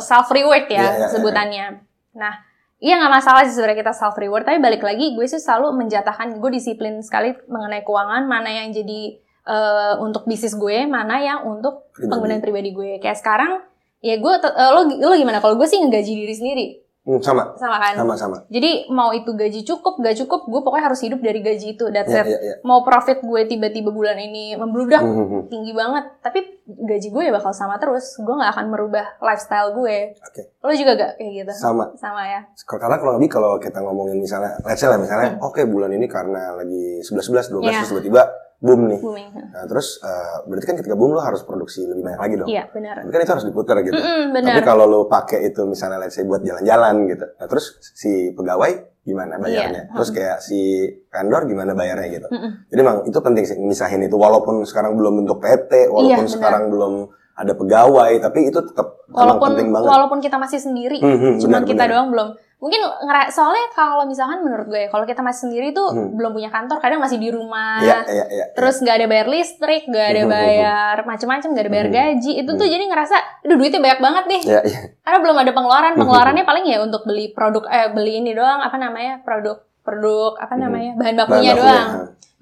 self 0.00 0.28
reward 0.28 0.66
Iya, 0.66 0.74
iya, 0.74 0.82
ya 0.82 0.92
iya. 0.98 1.06
sebutannya. 1.08 1.66
Nah, 2.12 2.34
Iya 2.78 2.94
nggak 3.02 3.10
masalah 3.10 3.42
sih 3.42 3.58
sebenarnya 3.58 3.82
kita 3.82 3.94
self 3.94 4.14
reward, 4.14 4.46
tapi 4.46 4.62
balik 4.62 4.86
lagi 4.86 5.10
gue 5.18 5.26
sih 5.26 5.42
selalu 5.42 5.74
menjatahkan 5.82 6.38
gue 6.38 6.50
disiplin 6.54 7.02
sekali 7.02 7.34
mengenai 7.50 7.82
keuangan, 7.82 8.22
mana 8.30 8.54
yang 8.54 8.70
jadi 8.70 9.18
eh, 9.50 9.94
untuk 9.98 10.30
bisnis 10.30 10.54
gue, 10.54 10.86
mana 10.86 11.18
yang 11.18 11.42
untuk 11.42 11.90
Pribadi. 11.90 12.06
penggunaan 12.06 12.42
pribadi 12.42 12.70
gue. 12.70 12.90
Kayak 13.02 13.18
sekarang 13.18 13.66
ya 13.98 14.14
gue 14.22 14.30
eh, 14.30 14.70
lo 14.70 14.86
lo 14.86 15.14
gimana? 15.18 15.42
Kalau 15.42 15.58
gue 15.58 15.66
sih 15.66 15.82
ngegaji 15.82 16.12
diri 16.22 16.34
sendiri, 16.38 16.66
Hmm, 17.08 17.24
sama, 17.24 17.56
sama 17.56 17.80
kan? 17.80 17.96
sama-sama. 17.96 18.36
Jadi 18.52 18.92
mau 18.92 19.08
itu 19.10 19.32
gaji 19.32 19.64
cukup, 19.64 19.96
gak 19.98 20.12
cukup, 20.20 20.44
gue 20.44 20.60
pokoknya 20.60 20.92
harus 20.92 21.00
hidup 21.00 21.24
dari 21.24 21.40
gaji 21.40 21.72
itu. 21.72 21.88
That's 21.88 22.12
it. 22.12 22.28
iya, 22.28 22.36
iya. 22.38 22.54
Mau 22.60 22.84
profit 22.84 23.24
gue 23.24 23.48
tiba-tiba 23.48 23.88
bulan 23.88 24.20
ini 24.20 24.52
membludak 24.52 25.00
Hmm, 25.00 25.16
hmm, 25.16 25.26
hmm. 25.26 25.42
tinggi 25.48 25.72
banget, 25.72 26.04
tapi 26.20 26.44
gaji 26.68 27.08
gue 27.08 27.22
ya 27.24 27.32
bakal 27.32 27.56
sama 27.56 27.80
terus. 27.80 28.12
Gue 28.20 28.36
nggak 28.36 28.52
akan 28.52 28.66
merubah 28.68 29.16
lifestyle 29.18 29.72
gue. 29.72 30.12
Oke. 30.20 30.42
Lo 30.60 30.68
juga 30.70 30.92
gak 30.94 31.12
kayak 31.16 31.32
gitu? 31.32 31.52
Sama. 31.56 31.88
Sama 31.96 32.20
ya. 32.22 32.44
Karena 32.68 33.00
kalau 33.00 33.16
lebih 33.16 33.32
kalau 33.32 33.56
kita 33.56 33.80
ngomongin 33.80 34.20
misalnya, 34.20 34.60
let's 34.62 34.76
say 34.76 34.86
lah 34.86 35.00
misalnya, 35.00 35.40
oke 35.40 35.64
bulan 35.64 35.88
ini 35.88 36.04
karena 36.04 36.52
lagi 36.52 37.00
11-11, 37.00 37.48
12, 37.48 37.56
Hmm. 37.56 37.64
Iya. 37.64 37.72
terus 37.80 37.90
tiba-tiba 37.90 38.22
boom 38.58 38.80
nih. 38.86 38.98
Booming. 38.98 39.28
Nah, 39.48 39.64
terus 39.64 40.00
eh, 40.00 40.36
berarti 40.44 40.66
kan 40.66 40.76
ketika 40.76 40.92
boom 40.92 41.10
lo 41.10 41.20
harus 41.20 41.40
produksi 41.40 41.82
lebih 41.82 42.02
banyak 42.02 42.18
lagi 42.18 42.34
dong. 42.36 42.48
Iya 42.48 42.62
benar. 42.68 42.94
Tapi 43.00 43.10
kan 43.10 43.20
itu 43.20 43.32
harus 43.32 43.46
diputar 43.46 43.76
gitu. 43.80 43.94
Mm-mm, 43.94 44.22
Tapi 44.28 44.42
benar. 44.42 44.62
kalau 44.62 44.84
lo 44.84 45.00
pakai 45.06 45.46
itu 45.46 45.62
misalnya 45.62 45.98
let's 45.98 46.12
say 46.12 46.22
buat 46.22 46.40
jalan-jalan 46.40 47.06
gitu. 47.06 47.26
Nah, 47.30 47.46
terus 47.46 47.64
si 47.80 48.10
pegawai 48.30 48.72
gimana 49.00 49.38
bayarnya? 49.38 49.82
Iya. 49.84 49.94
Terus 49.94 50.08
kayak 50.10 50.36
si 50.40 50.58
vendor 51.06 51.42
gimana 51.44 51.72
bayarnya 51.72 52.08
gitu. 52.12 52.26
Mm-mm. 52.26 52.50
Jadi 52.66 52.80
emang 52.80 52.98
itu 53.04 53.18
penting 53.18 53.44
sih 53.44 53.56
misahin 53.56 54.02
itu 54.02 54.14
walaupun 54.14 54.62
sekarang 54.62 54.92
belum 54.92 55.22
bentuk 55.22 55.38
PT, 55.38 55.86
walaupun 55.88 56.24
benar. 56.24 56.34
sekarang 56.34 56.62
belum 56.68 56.94
ada 57.32 57.54
pegawai, 57.54 58.12
tapi 58.18 58.38
itu 58.44 58.58
tetap 58.60 58.98
Walaupun 59.08 59.54
penting 59.54 59.70
banget. 59.70 59.86
walaupun 59.88 60.18
kita 60.18 60.36
masih 60.36 60.58
sendiri, 60.58 60.98
Hmm, 60.98 61.14
hmm, 61.14 61.34
cuman 61.38 61.62
benar, 61.62 61.70
kita 61.70 61.78
benar. 61.80 61.92
doang 61.94 62.08
belum. 62.10 62.28
Mungkin 62.58 62.82
soalnya 63.30 63.70
kalau 63.70 64.02
misalkan 64.02 64.42
menurut 64.42 64.66
gue, 64.66 64.90
kalau 64.90 65.06
kita 65.06 65.22
masih 65.22 65.46
sendiri 65.46 65.70
tuh 65.70 65.94
Hmm. 65.94 66.18
belum 66.18 66.34
punya 66.34 66.50
kantor, 66.50 66.82
kadang 66.82 66.98
masih 66.98 67.22
di 67.22 67.30
rumah. 67.30 67.78
Iya, 67.78 67.98
iya, 68.10 68.24
iya. 68.34 68.44
Terus 68.50 68.82
nggak 68.82 68.96
ada 68.98 69.06
bayar 69.06 69.26
listrik, 69.30 69.86
nggak 69.86 70.06
ada 70.10 70.22
Hmm, 70.22 70.26
hmm, 70.26 70.34
hmm, 70.34 70.46
bayar 70.50 70.96
macam-macam, 71.06 71.48
nggak 71.54 71.64
ada 71.64 71.72
bayar 71.72 71.88
gaji. 71.94 72.32
Itu 72.42 72.50
tuh 72.58 72.66
jadi 72.66 72.84
ngerasa, 72.90 73.16
aduh 73.46 73.56
duitnya 73.62 73.78
banyak 73.78 74.00
banget 74.02 74.24
nih. 74.26 74.42
Iya, 74.42 74.60
iya. 74.66 74.80
Karena 75.06 75.18
belum 75.22 75.36
ada 75.38 75.50
pengeluaran. 75.54 75.92
Pengeluarannya 75.94 76.44
paling 76.44 76.64
ya 76.66 76.78
untuk 76.82 77.06
beli 77.06 77.30
produk, 77.30 77.62
eh 77.70 77.94
beli 77.94 78.18
ini 78.18 78.34
doang, 78.34 78.58
apa 78.58 78.74
namanya, 78.74 79.22
produk 79.22 79.62
produk 79.88 80.36
apa 80.36 80.52
namanya 80.60 80.92
bahan 81.00 81.16
bakunya 81.16 81.56
Bahan 81.56 81.64
doang 81.64 81.88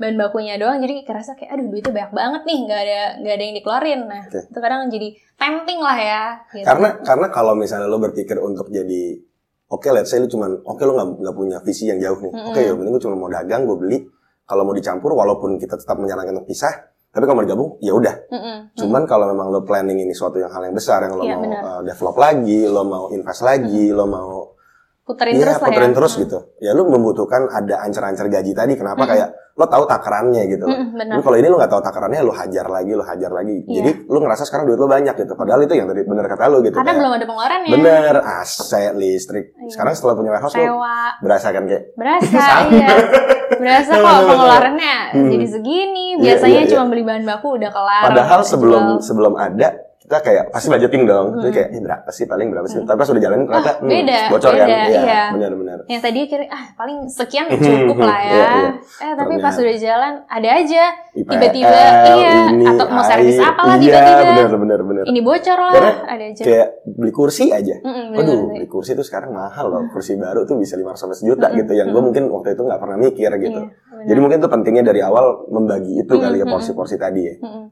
bahan 0.02 0.16
bakunya 0.18 0.54
doang 0.58 0.82
jadi 0.82 1.06
kerasa 1.06 1.38
kayak 1.38 1.54
aduh 1.54 1.70
duitnya 1.70 1.94
banyak 1.94 2.12
banget 2.12 2.42
nih 2.42 2.58
nggak 2.66 2.80
ada 2.82 3.00
nggak 3.22 3.34
ada 3.38 3.44
yang 3.46 3.54
dikeluarin 3.54 4.00
nah 4.10 4.22
Oke. 4.26 4.40
itu 4.50 4.58
kadang 4.58 4.80
jadi 4.90 5.08
tempting 5.38 5.78
lah 5.78 5.98
ya 6.00 6.22
gitu. 6.50 6.66
Karena 6.66 6.88
karena 7.06 7.26
kalau 7.30 7.54
misalnya 7.54 7.86
lo 7.86 8.02
berpikir 8.02 8.34
untuk 8.42 8.66
jadi 8.68 9.22
oke 9.70 9.88
let's 9.90 10.10
say 10.10 10.18
lo 10.22 10.30
cuman 10.30 10.62
oke 10.62 10.82
lo 10.82 10.92
nggak 10.94 11.08
nggak 11.22 11.34
punya 11.34 11.58
visi 11.62 11.90
yang 11.90 11.98
jauh 11.98 12.18
nih. 12.22 12.32
Oke, 12.50 12.60
yang 12.62 12.76
penting 12.78 12.92
gue 12.94 13.02
cuma 13.02 13.16
mau 13.18 13.30
dagang, 13.30 13.66
gue 13.66 13.76
beli. 13.78 13.98
Kalau 14.46 14.62
mau 14.62 14.74
dicampur 14.74 15.10
walaupun 15.18 15.58
kita 15.58 15.74
tetap 15.74 15.98
menyarankan 15.98 16.38
untuk 16.38 16.54
pisah, 16.54 16.70
tapi 17.10 17.26
kalau 17.26 17.42
mau 17.42 17.44
digabung 17.44 17.70
ya 17.82 17.92
udah. 17.98 18.14
Mm-mm. 18.30 18.56
Cuman 18.78 19.02
kalau 19.10 19.26
memang 19.26 19.50
lo 19.50 19.66
planning 19.66 20.06
ini 20.06 20.14
suatu 20.14 20.38
yang 20.38 20.54
hal 20.54 20.70
yang 20.70 20.76
besar 20.76 21.02
yang 21.02 21.18
lo 21.18 21.26
Iya, 21.26 21.34
mau 21.34 21.50
uh, 21.50 21.80
develop 21.82 22.14
lagi, 22.14 22.60
lo 22.70 22.82
mau 22.86 23.04
invest 23.10 23.42
lagi, 23.42 23.90
lo 23.90 24.06
mau 24.06 24.55
puterin 25.06 25.32
iya 25.32 25.40
terus 25.40 25.54
lah 25.54 25.62
puterin 25.64 25.86
ya 25.86 25.94
terus 25.94 26.12
Mm. 26.12 26.20
gitu. 26.20 26.38
Ya 26.58 26.70
lo 26.72 26.82
membutuhkan 26.84 27.42
ada 27.48 27.74
ancar-ancar 27.80 28.26
gaji 28.26 28.52
tadi. 28.52 28.74
Kenapa 28.74 28.98
Mm-mm. 28.98 29.12
kayak 29.14 29.28
lo 29.54 29.64
tahu 29.64 29.84
takarannya 29.84 30.42
gitu. 30.46 30.66
Mm-mm, 30.66 30.86
benar 30.92 31.14
Tapi 31.14 31.22
kalau 31.22 31.36
ini 31.36 31.46
lo 31.46 31.56
nggak 31.56 31.70
tahu 31.70 31.80
takarannya, 31.80 32.20
lo 32.20 32.34
hajar 32.34 32.66
lagi, 32.66 32.90
lo 32.90 33.00
hajar 33.00 33.30
lagi. 33.30 33.56
Iya. 33.62 33.74
Jadi 33.78 33.90
lo 34.04 34.18
ngerasa 34.18 34.42
sekarang 34.42 34.66
duit 34.66 34.76
lo 34.76 34.84
banyak 34.84 35.14
gitu. 35.14 35.32
Padahal 35.32 35.62
itu 35.62 35.72
yang 35.72 35.86
tadi 35.86 36.02
bener 36.02 36.26
kata 36.26 36.44
lo 36.46 36.58
gitu. 36.60 36.74
karena 36.74 36.84
kayak, 36.86 36.98
belum 36.98 37.12
ada 37.12 37.24
pengeluarannya 37.24 37.70
Bener, 37.70 38.14
aset, 38.20 38.92
listrik. 38.92 39.54
Iya. 39.54 39.70
Sekarang 39.70 39.92
setelah 39.92 40.14
punya 40.14 40.30
warehouse 40.30 40.52
lo 40.52 40.60
sewa 40.60 40.96
berasa 41.18 41.46
kan 41.48 41.62
kayak 41.64 41.82
berasa 41.94 42.42
iya 42.74 42.88
berasa 43.56 43.92
kok 43.94 44.18
pengeluarannya 44.26 44.96
Hmm. 45.06 45.30
jadi 45.30 45.46
segini 45.48 46.06
Iya, 46.12 46.34
biasanya 46.34 46.60
iya, 46.60 46.68
cuma 46.68 46.84
beli 46.86 47.02
bahan 47.02 47.24
baku 47.24 47.48
udah 47.54 47.70
kelar 47.70 48.02
padahal 48.04 48.40
jual. 48.40 48.50
sebelum 48.50 48.84
sebelum 48.98 49.32
ada 49.32 49.68
kita 50.06 50.22
kayak 50.22 50.44
pasti 50.48 50.70
budgeting 50.70 51.02
dong. 51.02 51.26
Jadi 51.34 51.42
Hmm. 51.42 51.50
kayak 51.52 51.68
eh, 51.68 51.82
berapa 51.82 52.08
sih 52.08 52.24
paling 52.24 52.48
berapa 52.48 52.62
sih? 52.64 52.78
Hmm. 52.78 52.86
Tapi 52.86 52.96
pas 52.96 53.08
udah 53.08 53.18
jalanin 53.20 53.44
ternyata 53.44 53.72
Ah, 53.72 53.76
beda, 53.82 54.18
bocor 54.30 54.52
kan. 54.52 54.66
beda, 54.68 54.86
iya. 54.86 55.22
benar-benar. 55.28 55.78
yang 55.84 56.00
tadi 56.00 56.20
kira 56.24 56.44
ah 56.46 56.64
paling 56.72 56.98
sekian 57.04 57.46
cukup 57.50 57.98
lah 58.00 58.18
ya 58.18 58.30
Iya, 58.30 58.46
iya. 58.48 58.70
eh 59.02 59.12
tapi 59.12 59.34
Ternyata. 59.34 59.44
pas 59.44 59.56
udah 59.56 59.76
jalan 59.76 60.12
ada 60.24 60.48
aja 60.52 60.84
Tiba-tiba, 61.12 61.80
iya. 62.12 62.32
ini, 62.50 62.64
Atau 62.66 62.86
mau 62.86 63.00
servis 63.00 63.36
apa 63.36 63.60
lah 63.64 63.76
Iya, 63.76 63.82
tiba-tiba. 63.82 64.22
benar 64.28 64.52
benar 64.56 64.80
benar. 64.80 65.04
ini 65.06 65.20
bocor 65.20 65.58
lah 65.58 65.72
Karena 65.72 65.92
ada 66.06 66.24
aja 66.24 66.42
Kayak 66.42 66.68
beli 66.86 67.10
kursi 67.10 67.44
aja. 67.48 67.74
Bener, 67.76 68.14
Waduh, 68.14 68.36
bener. 68.44 68.54
beli 68.54 68.68
kursi 68.68 68.90
tuh 68.92 69.02
sekarang 69.02 69.30
mahal 69.32 69.66
loh. 69.66 69.82
Kursi 69.88 70.14
baru 70.14 70.44
tuh 70.44 70.54
bisa 70.56 70.74
500 70.74 70.94
sampai 70.96 71.16
sejuta 71.16 71.46
Mm-mm, 71.46 71.58
gitu. 71.58 71.72
Yang 71.72 71.86
gue 71.86 71.94
mm-mm. 71.94 72.06
mungkin 72.06 72.24
waktu 72.30 72.48
itu 72.52 72.62
nggak 72.62 72.78
pernah 72.78 72.96
mikir 72.96 73.30
gitu. 73.38 73.60
Iya, 73.60 73.72
bener. 73.90 74.06
Jadi 74.06 74.18
mungkin 74.20 74.38
tuh 74.38 74.50
pentingnya 74.50 74.84
dari 74.84 75.00
awal 75.00 75.24
membagi 75.46 75.92
itu 75.98 76.12
kali 76.14 76.36
ya 76.36 76.46
porsi-porsi 76.46 76.94
tadi 76.96 77.20
ya. 77.22 77.34
Mm-mm. 77.38 77.64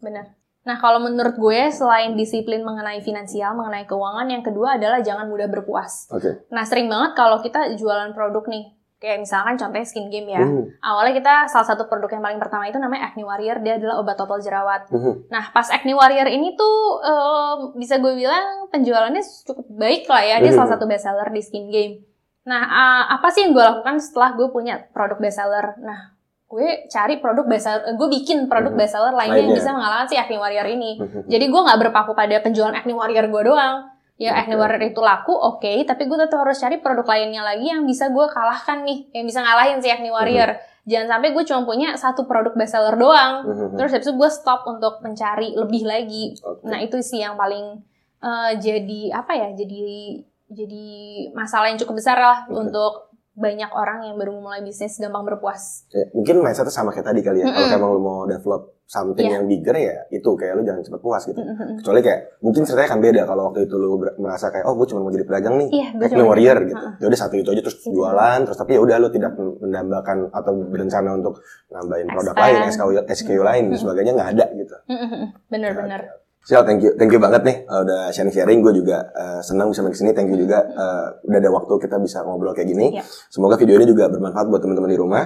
Benar. 0.00 0.24
Nah, 0.60 0.76
kalau 0.76 1.00
menurut 1.00 1.34
gue 1.34 1.60
selain 1.70 2.12
disiplin 2.12 2.60
mengenai 2.60 3.00
finansial, 3.00 3.56
mengenai 3.56 3.88
keuangan, 3.88 4.28
yang 4.28 4.44
kedua 4.44 4.76
adalah 4.76 5.00
jangan 5.00 5.24
mudah 5.26 5.48
berpuas. 5.48 6.04
Oke. 6.12 6.44
Nah, 6.48 6.68
sering 6.68 6.86
banget 6.86 7.16
kalau 7.16 7.40
kita 7.40 7.72
jualan 7.74 8.12
produk 8.12 8.44
nih, 8.44 8.68
kayak 9.00 9.24
misalkan 9.24 9.56
contohnya 9.56 9.88
skin 9.88 10.12
game 10.12 10.28
ya. 10.28 10.44
Hmm, 10.44 10.68
Awalnya 10.78 11.16
kita 11.16 11.34
salah 11.48 11.64
satu 11.64 11.88
produk 11.88 12.12
yang 12.12 12.20
paling 12.20 12.36
pertama 12.36 12.68
itu 12.68 12.76
namanya 12.76 13.08
Acne 13.08 13.24
Warrior, 13.24 13.64
dia 13.64 13.80
adalah 13.80 13.96
obat 13.96 14.14
total 14.14 14.36
jerawat. 14.38 14.92
hmm, 14.92 15.32
Nah, 15.32 15.48
pas 15.48 15.64
Acne 15.66 15.96
Warrior 15.96 16.28
ini 16.28 16.52
tuh 16.52 16.76
em, 17.00 17.58
bisa 17.74 17.96
gue 17.96 18.12
bilang 18.12 18.68
penjualannya 18.68 19.24
cukup 19.48 19.64
baik 19.70 20.04
lah 20.04 20.22
ya. 20.22 20.36
Dia 20.38 20.52
Mhm. 20.52 20.58
salah 20.60 20.70
satu 20.70 20.84
bestseller 20.84 21.32
di 21.32 21.40
skin 21.40 21.72
game. 21.72 22.04
Nah, 22.44 22.60
ah, 22.60 23.02
apa 23.10 23.32
sih 23.32 23.44
yang 23.44 23.56
gue 23.56 23.64
lakukan 23.64 23.96
setelah 23.96 24.36
gue 24.36 24.52
punya 24.52 24.76
produk 24.92 25.16
bestseller? 25.16 25.80
Nah, 25.80 26.19
gue 26.50 26.66
cari 26.86 27.14
produk 27.16 27.46
bestseller, 27.46 27.82
eh, 27.86 27.94
gue 27.94 28.08
bikin 28.10 28.50
produk 28.50 28.74
Mhm. 28.74 28.78
bestseller 28.78 29.14
lainnya 29.14 29.38
yang 29.38 29.48
Lainnya. 29.48 29.62
bisa 29.62 29.70
mengalahkan 29.70 30.06
si 30.06 30.16
Acne 30.18 30.34
Warrior 30.36 30.66
ini. 30.68 30.92
hmm. 30.98 31.30
Jadi 31.30 31.44
gue 31.46 31.60
nggak 31.62 31.78
berpaku 31.80 32.10
pada 32.12 32.36
penjualan 32.42 32.74
Acne 32.74 32.90
Warrior 32.90 33.30
gue 33.30 33.42
doang. 33.46 33.86
Ya 34.18 34.34
Oke. 34.34 34.40
Acne 34.44 34.56
Warrior 34.58 34.82
itu 34.84 35.00
laku, 35.00 35.32
oke, 35.32 35.72
tapi 35.86 36.04
gue 36.04 36.18
tetap 36.18 36.42
harus 36.42 36.58
cari 36.58 36.76
produk 36.76 37.06
lainnya 37.06 37.40
lagi 37.40 37.64
yang 37.66 37.86
bisa 37.86 38.10
gue 38.10 38.26
kalahkan 38.28 38.82
nih, 38.82 39.08
yang 39.12 39.24
bisa 39.24 39.40
ngalahin 39.40 39.80
si 39.80 39.88
Acne 39.88 40.10
Warrior. 40.10 40.50
Jangan 40.84 41.06
sampai 41.08 41.30
gue 41.30 41.44
cuma 41.46 41.62
punya 41.62 41.94
satu 41.94 42.26
produk 42.26 42.52
bestseller 42.52 42.98
doang. 42.98 43.46
Hmm, 43.46 43.54
hmm, 43.54 43.76
Terus 43.78 43.90
habis 43.94 44.04
itu 44.04 44.12
gue 44.12 44.28
stop 44.28 44.66
untuk 44.66 44.98
mencari 45.00 45.54
lebih 45.54 45.86
lagi. 45.86 46.34
Oke. 46.36 46.66
Nah 46.66 46.82
itu 46.82 46.98
sih 47.00 47.18
yang 47.18 47.38
paling 47.38 47.78
eh, 48.20 48.52
jadi 48.58 49.00
apa 49.14 49.32
ya? 49.32 49.48
Jadi 49.54 50.18
jadi 50.46 50.86
masalah 51.30 51.70
yang 51.70 51.78
cukup 51.78 51.96
besar 51.96 52.18
lah 52.18 52.44
Oke. 52.44 52.58
untuk 52.58 53.09
banyak 53.40 53.70
orang 53.70 54.04
yang 54.04 54.14
baru 54.14 54.36
mulai 54.36 54.60
bisnis 54.60 54.94
gampang 54.94 55.24
berpuas. 55.24 55.88
Ya, 55.88 56.04
mungkin 56.12 56.38
mindsetnya 56.38 56.68
sama 56.68 56.90
kayak 56.90 57.06
tadi 57.06 57.20
kali 57.20 57.40
ya. 57.40 57.48
Kalau 57.48 57.64
Mm-mm. 57.64 57.74
emang 57.74 57.90
lu 57.90 58.00
mau 58.00 58.18
develop 58.24 58.76
something 58.84 59.22
Iya. 59.22 59.32
yang 59.32 59.44
bigger 59.46 59.72
ya 59.72 59.96
itu 60.08 60.28
kayak 60.30 60.52
lu 60.52 60.62
jangan 60.62 60.82
cepet 60.82 60.98
puas 60.98 61.22
gitu. 61.22 61.38
Mm-mm. 61.38 61.78
Kecuali 61.78 62.00
kayak 62.00 62.20
mungkin 62.38 62.62
ceritanya 62.62 62.88
kan 62.88 63.00
beda 63.00 63.22
kalau 63.24 63.42
waktu 63.46 63.64
itu 63.64 63.74
lu 63.74 63.88
merasa 64.18 64.50
kayak 64.50 64.66
oh 64.66 64.74
gue 64.74 64.84
cuma 64.84 65.00
mau 65.00 65.08
jadi 65.08 65.24
pedagang 65.24 65.56
nih. 65.56 65.68
Iya, 65.70 65.88
Kayak 65.96 66.10
cuma 66.12 66.24
warrior 66.26 66.56
jadi- 66.58 66.68
gitu. 66.68 66.84
Ha-ha. 66.84 66.98
Ya 66.98 67.06
udah 67.06 67.18
satu 67.18 67.34
itu 67.34 67.48
aja 67.48 67.62
terus 67.62 67.76
Gitu. 67.78 67.88
jualan 67.92 68.38
terus 68.42 68.58
tapi 68.58 68.70
ya 68.70 68.80
udah 68.80 68.96
lu 68.98 69.08
tidak 69.08 69.32
menambahkan 69.34 70.16
atau 70.28 70.52
berencana 70.60 71.10
untuk 71.14 71.34
nambahin 71.68 72.08
produk 72.08 72.34
Expand. 72.34 72.52
lain, 72.52 72.68
SKU, 72.68 72.90
SKU 73.08 73.40
lain 73.40 73.62
dan 73.62 73.70
Mm-mm. 73.70 73.80
sebagainya 73.80 74.12
nggak 74.12 74.30
ada 74.32 74.46
gitu. 74.52 74.74
Mm-mm. 74.86 75.22
Bener-bener. 75.48 76.00
Sial, 76.40 76.64
thank 76.64 76.80
you, 76.80 76.96
thank 76.96 77.12
you 77.12 77.20
banget 77.20 77.44
nih 77.44 77.56
uh, 77.68 77.84
udah 77.84 78.00
sharing-sharing. 78.16 78.64
Gue 78.64 78.72
juga 78.72 79.12
uh, 79.12 79.40
senang 79.44 79.68
bisa 79.68 79.84
main 79.84 79.92
ke 79.92 80.00
sini. 80.00 80.10
Thank 80.16 80.32
you 80.32 80.40
juga 80.40 80.64
uh, 80.64 81.20
udah 81.28 81.38
ada 81.38 81.50
waktu 81.52 81.72
kita 81.84 81.96
bisa 82.00 82.24
ngobrol 82.24 82.56
kayak 82.56 82.72
gini. 82.72 82.96
Iya. 82.96 83.04
Semoga 83.28 83.60
video 83.60 83.76
ini 83.76 83.84
juga 83.84 84.08
bermanfaat 84.08 84.48
buat 84.48 84.64
teman-teman 84.64 84.88
di 84.88 84.96
rumah 84.96 85.24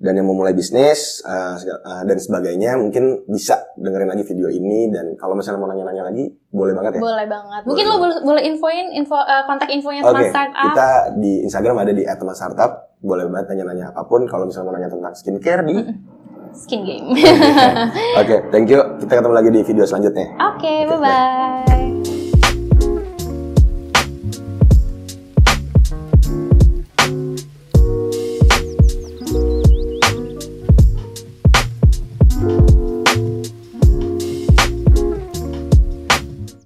dan 0.00 0.16
yang 0.16 0.24
mau 0.24 0.32
mulai 0.32 0.56
bisnis 0.56 1.20
uh, 1.28 1.60
uh, 1.60 2.02
dan 2.08 2.16
sebagainya. 2.16 2.76
Mungkin 2.80 3.28
bisa 3.28 3.72
dengerin 3.76 4.08
lagi 4.08 4.24
video 4.24 4.48
ini 4.48 4.88
dan 4.88 5.12
kalau 5.20 5.36
misalnya 5.36 5.60
mau 5.60 5.68
nanya-nanya 5.68 6.08
lagi, 6.08 6.28
boleh 6.52 6.72
banget 6.72 6.96
ya. 6.96 7.00
Boleh 7.04 7.26
banget. 7.28 7.62
Mungkin 7.68 7.84
Boleh 7.84 7.96
lo 7.96 8.00
boleh, 8.00 8.16
boleh 8.24 8.42
infoin 8.48 8.86
info 8.96 9.16
eh, 9.16 9.44
kontak 9.44 9.68
infonya 9.68 10.00
Oke, 10.04 10.12
Smart 10.12 10.28
Startup. 10.32 10.64
kita 10.72 10.88
di 11.20 11.32
Instagram 11.44 11.76
ada 11.84 11.92
di 11.92 12.04
@teman_startup. 12.04 13.00
Boleh 13.00 13.28
banget 13.28 13.52
tanya-nanya 13.52 13.92
apa 13.92 14.08
pun. 14.08 14.24
Kalau 14.24 14.48
misalnya 14.48 14.66
mau 14.68 14.74
nanya 14.76 14.88
tentang 14.88 15.12
skincare 15.16 15.64
di. 15.68 15.76
Skin 16.54 16.82
Game. 16.86 17.06
Oke, 18.20 18.36
thank 18.50 18.70
you. 18.70 18.80
Kita 19.02 19.20
ketemu 19.20 19.34
lagi 19.34 19.50
di 19.50 19.60
video 19.62 19.84
selanjutnya. 19.86 20.36
Oke, 20.38 20.86
Oke, 20.86 20.92
bye-bye. 20.92 21.79